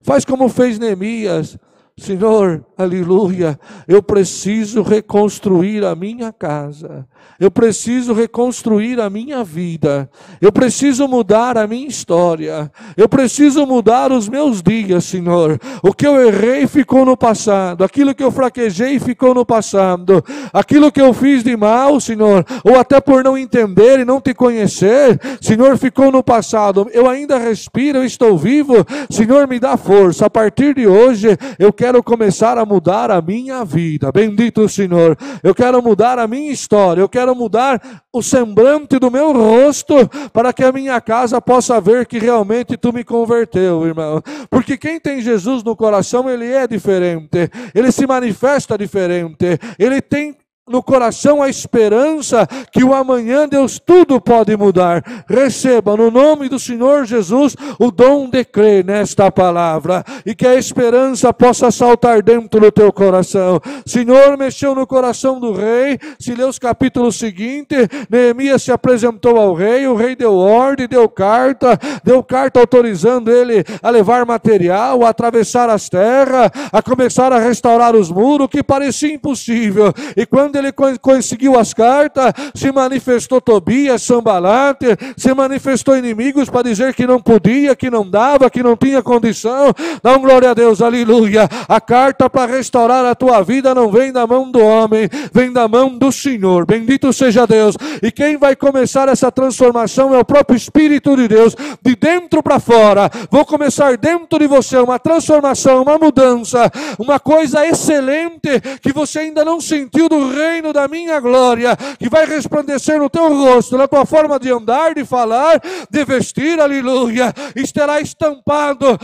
Faz 0.00 0.24
como 0.24 0.48
fez 0.48 0.78
Neemias. 0.78 1.58
Senhor, 1.98 2.64
aleluia, 2.76 3.58
eu 3.88 4.00
preciso 4.00 4.82
reconstruir 4.82 5.84
a 5.84 5.96
minha 5.96 6.32
casa, 6.32 7.04
eu 7.40 7.50
preciso 7.50 8.12
reconstruir 8.12 9.00
a 9.00 9.10
minha 9.10 9.42
vida, 9.42 10.08
eu 10.40 10.52
preciso 10.52 11.08
mudar 11.08 11.58
a 11.58 11.66
minha 11.66 11.88
história, 11.88 12.70
eu 12.96 13.08
preciso 13.08 13.66
mudar 13.66 14.12
os 14.12 14.28
meus 14.28 14.62
dias, 14.62 15.04
Senhor. 15.04 15.58
O 15.82 15.92
que 15.92 16.06
eu 16.06 16.20
errei 16.24 16.68
ficou 16.68 17.04
no 17.04 17.16
passado, 17.16 17.82
aquilo 17.82 18.14
que 18.14 18.22
eu 18.22 18.30
fraquejei 18.30 19.00
ficou 19.00 19.34
no 19.34 19.44
passado, 19.44 20.24
aquilo 20.52 20.92
que 20.92 21.00
eu 21.00 21.12
fiz 21.12 21.42
de 21.42 21.56
mal, 21.56 22.00
Senhor, 22.00 22.44
ou 22.64 22.78
até 22.78 23.00
por 23.00 23.24
não 23.24 23.36
entender 23.36 23.98
e 23.98 24.04
não 24.04 24.20
te 24.20 24.32
conhecer, 24.32 25.20
Senhor, 25.40 25.76
ficou 25.76 26.12
no 26.12 26.22
passado. 26.22 26.88
Eu 26.92 27.08
ainda 27.08 27.38
respiro, 27.38 27.98
eu 27.98 28.04
estou 28.04 28.38
vivo, 28.38 28.86
Senhor, 29.10 29.48
me 29.48 29.58
dá 29.58 29.76
força. 29.76 30.26
A 30.26 30.30
partir 30.30 30.74
de 30.76 30.86
hoje, 30.86 31.36
eu 31.58 31.72
quero 31.72 31.87
quero 31.88 32.02
começar 32.02 32.58
a 32.58 32.66
mudar 32.66 33.10
a 33.10 33.22
minha 33.22 33.64
vida. 33.64 34.12
Bendito 34.12 34.68
Senhor. 34.68 35.16
Eu 35.42 35.54
quero 35.54 35.82
mudar 35.82 36.18
a 36.18 36.28
minha 36.28 36.52
história. 36.52 37.00
Eu 37.00 37.08
quero 37.08 37.34
mudar 37.34 38.02
o 38.12 38.22
semblante 38.22 38.98
do 38.98 39.10
meu 39.10 39.32
rosto 39.32 39.94
para 40.30 40.52
que 40.52 40.62
a 40.62 40.70
minha 40.70 41.00
casa 41.00 41.40
possa 41.40 41.80
ver 41.80 42.04
que 42.04 42.18
realmente 42.18 42.76
tu 42.76 42.92
me 42.92 43.02
converteu, 43.02 43.86
irmão. 43.86 44.22
Porque 44.50 44.76
quem 44.76 45.00
tem 45.00 45.22
Jesus 45.22 45.64
no 45.64 45.74
coração, 45.74 46.28
ele 46.28 46.44
é 46.44 46.66
diferente. 46.66 47.50
Ele 47.74 47.90
se 47.90 48.06
manifesta 48.06 48.76
diferente. 48.76 49.58
Ele 49.78 50.02
tem 50.02 50.36
no 50.68 50.82
coração 50.82 51.42
a 51.42 51.48
esperança 51.48 52.46
que 52.72 52.84
o 52.84 52.94
amanhã 52.94 53.48
Deus 53.48 53.78
tudo 53.78 54.20
pode 54.20 54.56
mudar. 54.56 55.02
Receba 55.28 55.96
no 55.96 56.10
nome 56.10 56.48
do 56.48 56.58
Senhor 56.58 57.04
Jesus 57.04 57.56
o 57.78 57.90
dom 57.90 58.28
de 58.28 58.44
crer 58.44 58.84
nesta 58.84 59.30
palavra 59.30 60.04
e 60.24 60.34
que 60.34 60.46
a 60.46 60.54
esperança 60.54 61.32
possa 61.32 61.70
saltar 61.70 62.22
dentro 62.22 62.60
do 62.60 62.72
teu 62.72 62.92
coração. 62.92 63.60
Senhor 63.86 64.36
mexeu 64.36 64.74
no 64.74 64.86
coração 64.86 65.40
do 65.40 65.52
rei. 65.52 65.98
Se 66.18 66.34
lê 66.34 66.44
os 66.44 66.58
capítulos 66.58 67.16
seguintes, 67.16 67.88
Neemias 68.10 68.62
se 68.62 68.72
apresentou 68.72 69.36
ao 69.36 69.54
rei, 69.54 69.86
o 69.86 69.94
rei 69.94 70.14
deu 70.14 70.36
ordem, 70.36 70.88
deu 70.88 71.08
carta, 71.08 71.78
deu 72.04 72.22
carta 72.22 72.60
autorizando 72.60 73.30
ele 73.30 73.64
a 73.82 73.90
levar 73.90 74.24
material, 74.26 75.04
a 75.04 75.08
atravessar 75.08 75.70
as 75.70 75.88
terras, 75.88 76.50
a 76.72 76.82
começar 76.82 77.32
a 77.32 77.38
restaurar 77.38 77.94
os 77.94 78.10
muros, 78.10 78.48
que 78.48 78.62
parecia 78.62 79.12
impossível. 79.12 79.92
E 80.16 80.26
quando 80.26 80.56
ele 80.58 80.72
conseguiu 81.00 81.58
as 81.58 81.72
cartas, 81.72 82.32
se 82.54 82.70
manifestou 82.72 83.40
Tobias, 83.40 84.02
Sambalate, 84.02 84.86
se 85.16 85.32
manifestou 85.32 85.96
inimigos 85.96 86.48
para 86.48 86.62
dizer 86.62 86.94
que 86.94 87.06
não 87.06 87.20
podia, 87.20 87.74
que 87.74 87.90
não 87.90 88.08
dava, 88.08 88.50
que 88.50 88.62
não 88.62 88.76
tinha 88.76 89.02
condição. 89.02 89.72
Dá 90.02 90.16
um 90.16 90.20
glória 90.20 90.50
a 90.50 90.54
Deus, 90.54 90.82
aleluia. 90.82 91.48
A 91.68 91.80
carta 91.80 92.28
para 92.28 92.50
restaurar 92.52 93.04
a 93.04 93.14
tua 93.14 93.42
vida 93.42 93.74
não 93.74 93.90
vem 93.90 94.12
da 94.12 94.26
mão 94.26 94.50
do 94.50 94.60
homem, 94.60 95.08
vem 95.32 95.52
da 95.52 95.68
mão 95.68 95.96
do 95.96 96.10
Senhor. 96.10 96.66
Bendito 96.66 97.12
seja 97.12 97.46
Deus. 97.46 97.76
E 98.02 98.10
quem 98.10 98.36
vai 98.36 98.56
começar 98.56 99.08
essa 99.08 99.30
transformação 99.30 100.14
é 100.14 100.18
o 100.18 100.24
próprio 100.24 100.56
Espírito 100.56 101.16
de 101.16 101.28
Deus, 101.28 101.54
de 101.82 101.96
dentro 101.96 102.42
para 102.42 102.58
fora. 102.58 103.10
Vou 103.30 103.44
começar 103.44 103.96
dentro 103.96 104.38
de 104.38 104.46
você 104.46 104.78
uma 104.78 104.98
transformação, 104.98 105.82
uma 105.82 105.98
mudança, 105.98 106.70
uma 106.98 107.20
coisa 107.20 107.66
excelente 107.66 108.60
que 108.82 108.92
você 108.92 109.20
ainda 109.20 109.44
não 109.44 109.60
sentiu 109.60 110.08
do 110.08 110.30
Rei 110.30 110.47
reino 110.48 110.72
da 110.72 110.88
minha 110.88 111.20
glória, 111.20 111.76
que 111.98 112.08
vai 112.08 112.24
resplandecer 112.26 112.98
no 112.98 113.10
teu 113.10 113.28
rosto, 113.28 113.76
na 113.76 113.86
tua 113.86 114.04
forma 114.04 114.38
de 114.38 114.50
andar, 114.50 114.94
de 114.94 115.04
falar, 115.04 115.60
de 115.90 116.04
vestir, 116.04 116.58
aleluia. 116.60 117.32
Estará 117.54 118.00
estampado 118.00 118.98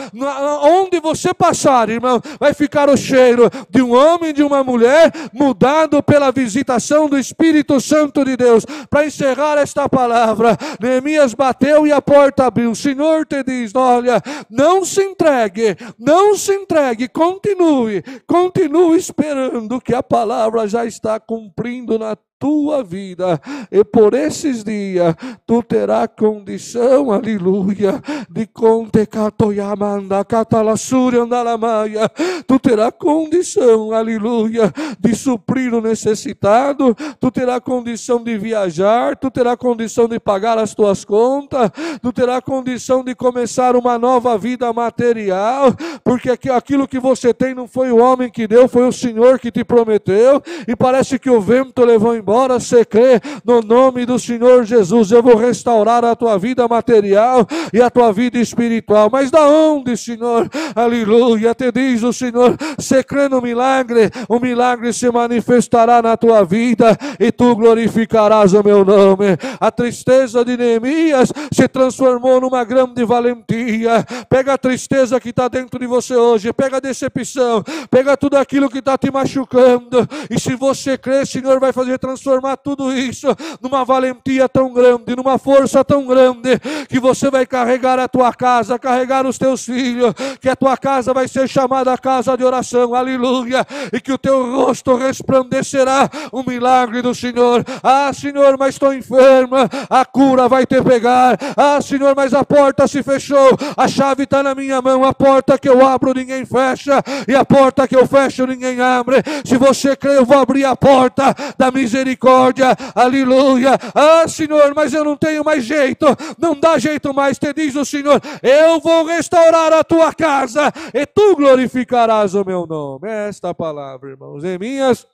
onde 0.62 1.00
você 1.00 1.33
passar, 1.35 1.88
irmão, 1.88 2.20
vai 2.40 2.54
ficar 2.54 2.88
o 2.88 2.96
cheiro 2.96 3.50
de 3.70 3.83
um 3.83 3.94
homem, 3.94 4.33
de 4.33 4.42
uma 4.42 4.64
mulher, 4.64 5.12
mudado 5.33 6.02
pela 6.02 6.33
visitação 6.33 7.09
do 7.09 7.18
Espírito 7.18 7.80
Santo 7.80 8.24
de 8.24 8.37
Deus. 8.37 8.64
Para 8.88 9.07
encerrar 9.07 9.59
esta 9.59 9.88
palavra, 9.88 10.57
Neemias 10.80 11.35
bateu 11.35 11.87
e 11.87 11.92
a 11.92 12.00
porta 12.00 12.46
abriu. 12.46 12.70
O 12.70 12.76
Senhor 12.76 13.26
te 13.26 13.42
diz: 13.42 13.72
olha, 13.74 14.22
não 14.50 14.85
se 14.85 15.02
entregue, 15.02 15.76
não 15.98 16.37
se 16.37 16.52
entregue, 16.54 17.09
continue, 17.09 18.02
continue 18.26 18.96
esperando 18.96 19.80
que 19.80 19.94
a 19.94 20.02
palavra 20.02 20.66
já 20.66 20.85
está 20.85 21.20
com 21.20 21.34
cumprindo 21.35 21.99
na 21.99 22.14
tua 22.38 22.83
vida. 22.83 23.40
E 23.73 23.83
por 23.83 24.12
esses 24.12 24.62
dias 24.62 25.14
tu 25.47 25.62
terás 25.62 26.09
condição, 26.16 27.11
aleluia, 27.11 28.03
de 28.29 28.47
conte 28.47 29.07
catoyamanda, 29.07 30.23
catalassuri 30.25 31.18
andalamaia. 31.18 32.07
Tu 32.47 32.59
terás 32.59 32.92
condição, 32.99 33.92
aleluia, 33.92 34.73
de 35.01 35.14
suprir 35.14 35.73
o 35.73 35.81
necessitado. 35.81 36.94
Tu 37.18 37.31
terás 37.31 37.61
condição 37.61 38.23
de 38.23 38.37
viajar. 38.37 39.16
Tu 39.16 39.31
terás 39.31 39.57
condição 39.57 40.07
de 40.07 40.20
pagar 40.20 40.59
as 40.59 40.75
tuas 40.75 41.05
contas. 41.05 41.70
Tu 42.03 42.12
terás 42.12 42.42
condição 42.42 43.03
de 43.03 43.14
começar 43.14 43.75
uma 43.75 43.99
nova 43.99 44.37
vida 44.37 44.70
material. 44.73 45.75
Porque 46.03 46.31
aquilo 46.51 46.87
que 46.87 46.99
você 46.99 47.33
tem 47.33 47.55
não 47.55 47.66
foi 47.66 47.90
o 47.90 47.99
homem 47.99 48.31
que 48.31 48.47
deu, 48.47 48.68
foi 48.68 48.87
o 48.87 48.92
Senhor 48.92 49.38
que 49.38 49.51
te 49.51 49.64
prometeu. 49.64 50.42
E 50.68 50.77
parece 50.77 51.18
que 51.18 51.31
o 51.31 51.40
vento 51.40 51.83
levou 51.85 52.14
embora 52.14 52.24
Agora 52.25 52.59
você 52.59 52.87
crê 52.87 53.21
no 53.45 53.61
nome 53.61 54.07
do 54.07 54.19
Senhor 54.19 54.65
Jesus, 54.65 55.13
eu 55.13 55.23
vou 55.23 55.37
restaurar 55.37 56.03
a 56.07 56.17
tua 56.17 56.39
vida 56.39 56.67
material 56.67 57.47
e 57.71 57.83
a 57.83 57.91
tua 57.91 58.15
vida 58.15 58.39
espiritual. 58.39 59.11
Mas 59.13 59.31
da 59.31 59.47
onde, 59.47 59.95
Senhor? 59.95 60.49
Aleluia. 60.75 61.55
Te 61.55 61.71
diz 61.71 62.03
o 62.03 62.15
Senhor, 62.15 62.57
você 62.79 63.05
crê 63.05 63.29
no 63.29 63.43
milagre, 63.43 64.11
o 64.27 64.41
milagre 64.41 64.91
se 64.95 65.11
manifestará 65.11 66.01
na 66.01 66.17
tua 66.17 66.43
vida 66.45 66.97
e 67.21 67.31
tu 67.31 67.55
glorificarás 67.55 68.55
o 68.55 68.65
meu 68.65 68.87
nome. 68.87 69.37
A 69.61 69.71
tristeza 69.71 70.43
de 70.47 70.57
Neemias 70.57 71.31
se 71.53 71.69
transformou 71.69 72.41
numa 72.41 72.65
grande 72.65 73.05
valentia. 73.05 74.03
Pega 74.31 74.55
a 74.55 74.59
tristeza 74.59 75.21
que 75.21 75.29
está 75.29 75.47
dentro 75.47 75.79
de 75.79 75.87
você 75.87 76.17
hoje, 76.17 76.51
pega 76.55 76.79
a 76.79 76.81
decepção, 76.81 77.63
pega 77.91 78.17
tudo 78.17 78.39
aquilo 78.39 78.71
que 78.71 78.79
está 78.79 78.97
te 78.97 79.11
machucando, 79.11 80.09
e 80.31 80.41
se 80.41 80.55
você 80.55 80.97
crê, 80.97 81.27
Senhor 81.27 81.61
vai 81.61 81.71
fazer 81.71 81.99
transformação 81.99 82.13
transformar 82.14 82.57
tudo 82.57 82.92
isso 82.92 83.27
numa 83.61 83.85
valentia 83.85 84.48
tão 84.48 84.72
grande, 84.72 85.16
numa 85.16 85.37
força 85.37 85.85
tão 85.85 86.07
grande, 86.07 86.59
que 86.88 87.00
você 87.00 87.29
vai 87.29 87.44
carregar 87.44 87.98
a 87.98 88.07
tua 88.07 88.33
casa, 88.33 88.79
carregar 88.79 89.27
os 89.27 89.37
teus 89.37 89.64
filhos, 89.64 90.14
que 90.40 90.48
a 90.48 90.55
tua 90.55 90.77
casa 90.77 91.12
vai 91.12 91.27
ser 91.27 91.48
chamada 91.48 91.98
casa 91.98 92.37
de 92.37 92.44
oração, 92.44 92.94
aleluia, 92.94 93.66
e 93.92 94.00
que 94.00 94.12
o 94.12 94.18
teu 94.18 94.57
rosto 94.57 94.94
resplandecerá 94.94 96.09
o 96.31 96.42
milagre 96.42 97.03
do 97.03 97.14
Senhor. 97.14 97.64
Ah, 97.83 98.12
Senhor, 98.12 98.57
mas 98.57 98.77
estou 98.77 98.94
enferma, 98.94 99.68
a 99.90 100.05
cura 100.05 100.48
vai 100.48 100.64
te 100.64 100.81
pegar. 100.83 101.37
Ah, 101.57 101.81
Senhor, 101.83 102.14
mas 102.14 102.33
a 102.33 102.44
porta 102.44 102.87
se 102.87 103.03
fechou, 103.03 103.59
a 103.77 103.88
chave 103.88 104.22
está 104.22 104.42
na 104.42 104.55
minha 104.55 104.81
mão, 104.81 105.05
a 105.05 105.12
porta 105.12 105.59
que 105.59 105.68
eu 105.68 105.85
abro 105.85 106.14
ninguém 106.14 106.46
fecha, 106.46 107.03
e 107.27 107.35
a 107.35 107.44
porta 107.44 107.88
que 107.88 107.96
eu 107.96 108.07
fecho 108.07 108.46
ninguém 108.46 108.81
abre. 108.81 109.16
Se 109.44 109.57
você 109.57 109.96
crê, 109.96 110.16
eu 110.16 110.24
vou 110.24 110.38
abrir 110.38 110.64
a 110.64 110.77
porta 110.77 111.35
da 111.59 111.70
misericórdia 111.72 112.04
misericórdia, 112.05 112.77
aleluia. 112.95 113.73
Ah, 113.95 114.29
Senhor, 114.29 114.75
mas 114.75 114.93
eu 114.93 115.03
não 115.05 115.17
tenho 115.17 115.43
mais 115.43 115.64
jeito, 115.64 116.07
não 116.38 116.59
dá 116.59 116.79
jeito 116.79 117.12
mais. 117.14 117.38
Te 117.38 117.53
diz 117.53 117.75
o 117.75 117.85
Senhor: 117.85 118.21
Eu 118.43 118.79
vou 118.81 119.05
restaurar 119.07 119.73
a 119.73 119.83
tua 119.83 120.12
casa 120.12 120.71
e 120.93 121.07
tu 121.07 121.35
glorificarás 121.37 122.35
o 122.35 122.45
meu 122.45 122.67
nome. 122.67 123.09
Esta 123.09 123.55
palavra, 123.55 124.11
irmãos, 124.11 124.45
em 124.45 124.59
minhas 124.59 125.07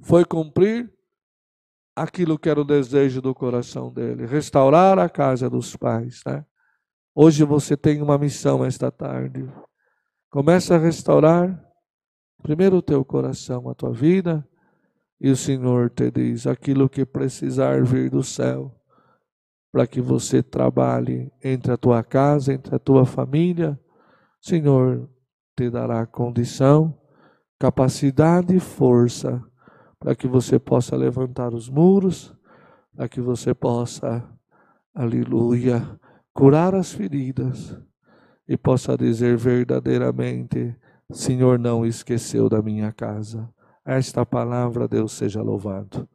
foi 0.00 0.24
cumprir 0.24 0.92
aquilo 1.94 2.38
que 2.38 2.48
era 2.48 2.60
o 2.60 2.64
desejo 2.64 3.22
do 3.22 3.34
coração 3.34 3.92
dele, 3.92 4.26
restaurar 4.26 4.98
a 4.98 5.08
casa 5.08 5.48
dos 5.48 5.76
pais, 5.76 6.22
né? 6.26 6.44
Hoje 7.14 7.44
você 7.44 7.76
tem 7.76 8.00
uma 8.00 8.16
missão 8.16 8.64
esta 8.64 8.90
tarde. 8.90 9.46
Começa 10.30 10.74
a 10.74 10.78
restaurar 10.78 11.62
primeiro 12.42 12.78
o 12.78 12.82
teu 12.82 13.04
coração, 13.04 13.68
a 13.68 13.74
tua 13.74 13.92
vida, 13.92 14.44
e 15.22 15.30
o 15.30 15.36
Senhor 15.36 15.88
te 15.88 16.10
diz 16.10 16.48
aquilo 16.48 16.88
que 16.88 17.06
precisar 17.06 17.84
vir 17.84 18.10
do 18.10 18.24
céu, 18.24 18.74
para 19.70 19.86
que 19.86 20.00
você 20.00 20.42
trabalhe 20.42 21.30
entre 21.40 21.70
a 21.70 21.76
tua 21.76 22.02
casa, 22.02 22.52
entre 22.52 22.74
a 22.74 22.78
tua 22.80 23.06
família. 23.06 23.78
Senhor 24.40 25.08
te 25.56 25.70
dará 25.70 26.04
condição, 26.06 26.98
capacidade 27.56 28.56
e 28.56 28.58
força 28.58 29.40
para 29.96 30.16
que 30.16 30.26
você 30.26 30.58
possa 30.58 30.96
levantar 30.96 31.54
os 31.54 31.68
muros, 31.68 32.36
para 32.92 33.08
que 33.08 33.20
você 33.20 33.54
possa, 33.54 34.28
aleluia, 34.92 35.88
curar 36.34 36.74
as 36.74 36.90
feridas 36.92 37.78
e 38.48 38.56
possa 38.56 38.96
dizer 38.96 39.36
verdadeiramente: 39.36 40.74
Senhor 41.12 41.60
não 41.60 41.86
esqueceu 41.86 42.48
da 42.48 42.60
minha 42.60 42.90
casa 42.90 43.48
esta 43.84 44.24
palavra, 44.24 44.88
Deus 44.88 45.12
seja 45.12 45.42
louvado. 45.42 46.08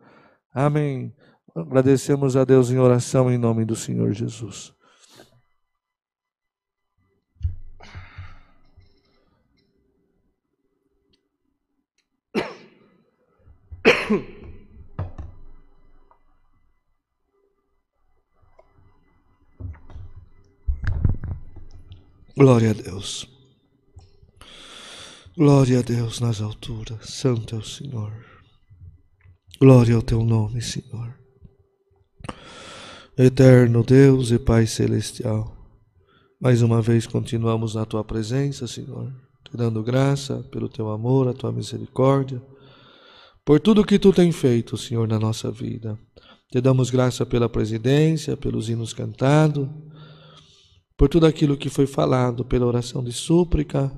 Amém. 0.54 1.14
Agradecemos 1.56 2.36
a 2.36 2.44
Deus 2.46 2.72
em 2.72 2.78
oração 2.78 3.32
em 3.32 3.38
nome 3.38 3.64
do 3.66 3.76
Senhor 3.76 4.12
Jesus. 4.14 4.74
Glória 22.36 22.72
a 22.72 22.74
Deus. 22.74 23.37
Glória 25.38 25.78
a 25.78 25.82
Deus 25.84 26.20
nas 26.20 26.42
alturas, 26.42 27.12
santo 27.12 27.54
é 27.56 27.60
o 27.60 27.64
Senhor. 27.64 28.12
Glória 29.62 29.96
ao 29.96 30.02
teu 30.02 30.26
nome, 30.26 30.64
Senhor. 30.64 31.14
Eterno 33.16 33.84
Deus 33.84 34.32
e 34.32 34.40
Pai 34.40 34.66
celestial, 34.66 35.56
mais 36.42 36.64
uma 36.64 36.82
vez 36.82 37.06
continuamos 37.06 37.76
na 37.76 37.86
tua 37.86 38.04
presença, 38.04 38.66
Senhor, 38.66 39.14
te 39.48 39.56
dando 39.56 39.84
graça 39.84 40.42
pelo 40.52 40.68
teu 40.68 40.90
amor, 40.90 41.28
a 41.28 41.36
tua 41.36 41.52
misericórdia, 41.52 42.42
por 43.46 43.60
tudo 43.60 43.86
que 43.86 44.00
tu 44.00 44.12
tem 44.12 44.32
feito, 44.32 44.76
Senhor, 44.76 45.08
na 45.08 45.20
nossa 45.20 45.52
vida. 45.52 46.00
Te 46.52 46.60
damos 46.60 46.90
graça 46.90 47.28
pela 47.28 47.48
presidência, 47.48 48.36
pelos 48.36 48.70
hinos 48.70 48.92
cantados, 48.92 49.70
por 50.98 51.08
tudo 51.08 51.28
aquilo 51.28 51.56
que 51.56 51.70
foi 51.70 51.86
falado, 51.86 52.44
pela 52.44 52.66
oração 52.66 53.04
de 53.04 53.12
súplica 53.12 53.96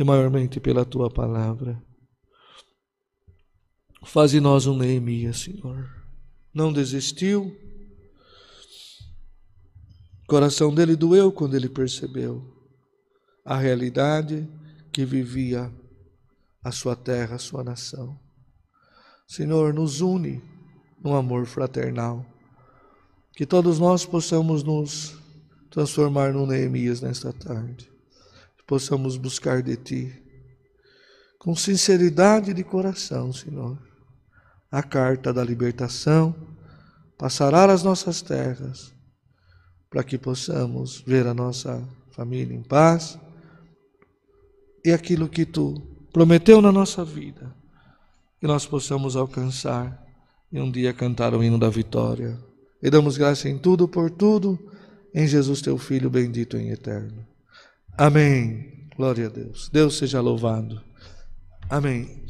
e 0.00 0.04
maiormente 0.04 0.58
pela 0.58 0.82
tua 0.82 1.10
palavra. 1.10 1.78
Faz 4.02 4.32
em 4.32 4.40
nós 4.40 4.66
um 4.66 4.74
Neemias, 4.74 5.40
Senhor. 5.40 5.90
Não 6.54 6.72
desistiu. 6.72 7.54
O 10.22 10.26
coração 10.26 10.74
dele 10.74 10.96
doeu 10.96 11.30
quando 11.30 11.54
ele 11.54 11.68
percebeu 11.68 12.42
a 13.44 13.58
realidade 13.58 14.48
que 14.90 15.04
vivia 15.04 15.70
a 16.64 16.72
sua 16.72 16.96
terra, 16.96 17.36
a 17.36 17.38
sua 17.38 17.62
nação. 17.62 18.18
Senhor, 19.28 19.74
nos 19.74 20.00
une 20.00 20.42
no 21.04 21.14
amor 21.14 21.44
fraternal. 21.44 22.24
Que 23.34 23.44
todos 23.44 23.78
nós 23.78 24.06
possamos 24.06 24.62
nos 24.62 25.14
transformar 25.68 26.32
no 26.32 26.46
Neemias 26.46 27.02
nesta 27.02 27.34
tarde. 27.34 27.90
Possamos 28.70 29.16
buscar 29.16 29.64
de 29.64 29.76
Ti, 29.76 30.22
com 31.40 31.56
sinceridade 31.56 32.54
de 32.54 32.62
coração, 32.62 33.32
Senhor, 33.32 33.76
a 34.70 34.80
carta 34.80 35.32
da 35.32 35.42
libertação, 35.42 36.32
passará 37.18 37.64
às 37.64 37.82
nossas 37.82 38.22
terras, 38.22 38.94
para 39.90 40.04
que 40.04 40.16
possamos 40.16 41.02
ver 41.04 41.26
a 41.26 41.34
nossa 41.34 41.82
família 42.12 42.54
em 42.54 42.62
paz 42.62 43.18
e 44.84 44.92
aquilo 44.92 45.28
que 45.28 45.44
Tu 45.44 45.82
prometeu 46.12 46.62
na 46.62 46.70
nossa 46.70 47.04
vida, 47.04 47.52
que 48.38 48.46
nós 48.46 48.66
possamos 48.66 49.16
alcançar 49.16 50.00
e 50.52 50.60
um 50.60 50.70
dia 50.70 50.92
cantar 50.92 51.34
o 51.34 51.42
hino 51.42 51.58
da 51.58 51.68
vitória. 51.68 52.38
E 52.80 52.88
damos 52.88 53.16
graça 53.16 53.48
em 53.48 53.58
tudo 53.58 53.88
por 53.88 54.12
tudo, 54.12 54.56
em 55.12 55.26
Jesus 55.26 55.60
teu 55.60 55.76
Filho 55.76 56.08
bendito 56.08 56.56
em 56.56 56.70
eterno. 56.70 57.29
Amém. 57.96 58.88
Glória 58.96 59.26
a 59.26 59.30
Deus. 59.30 59.68
Deus 59.68 59.98
seja 59.98 60.20
louvado. 60.20 60.80
Amém. 61.68 62.24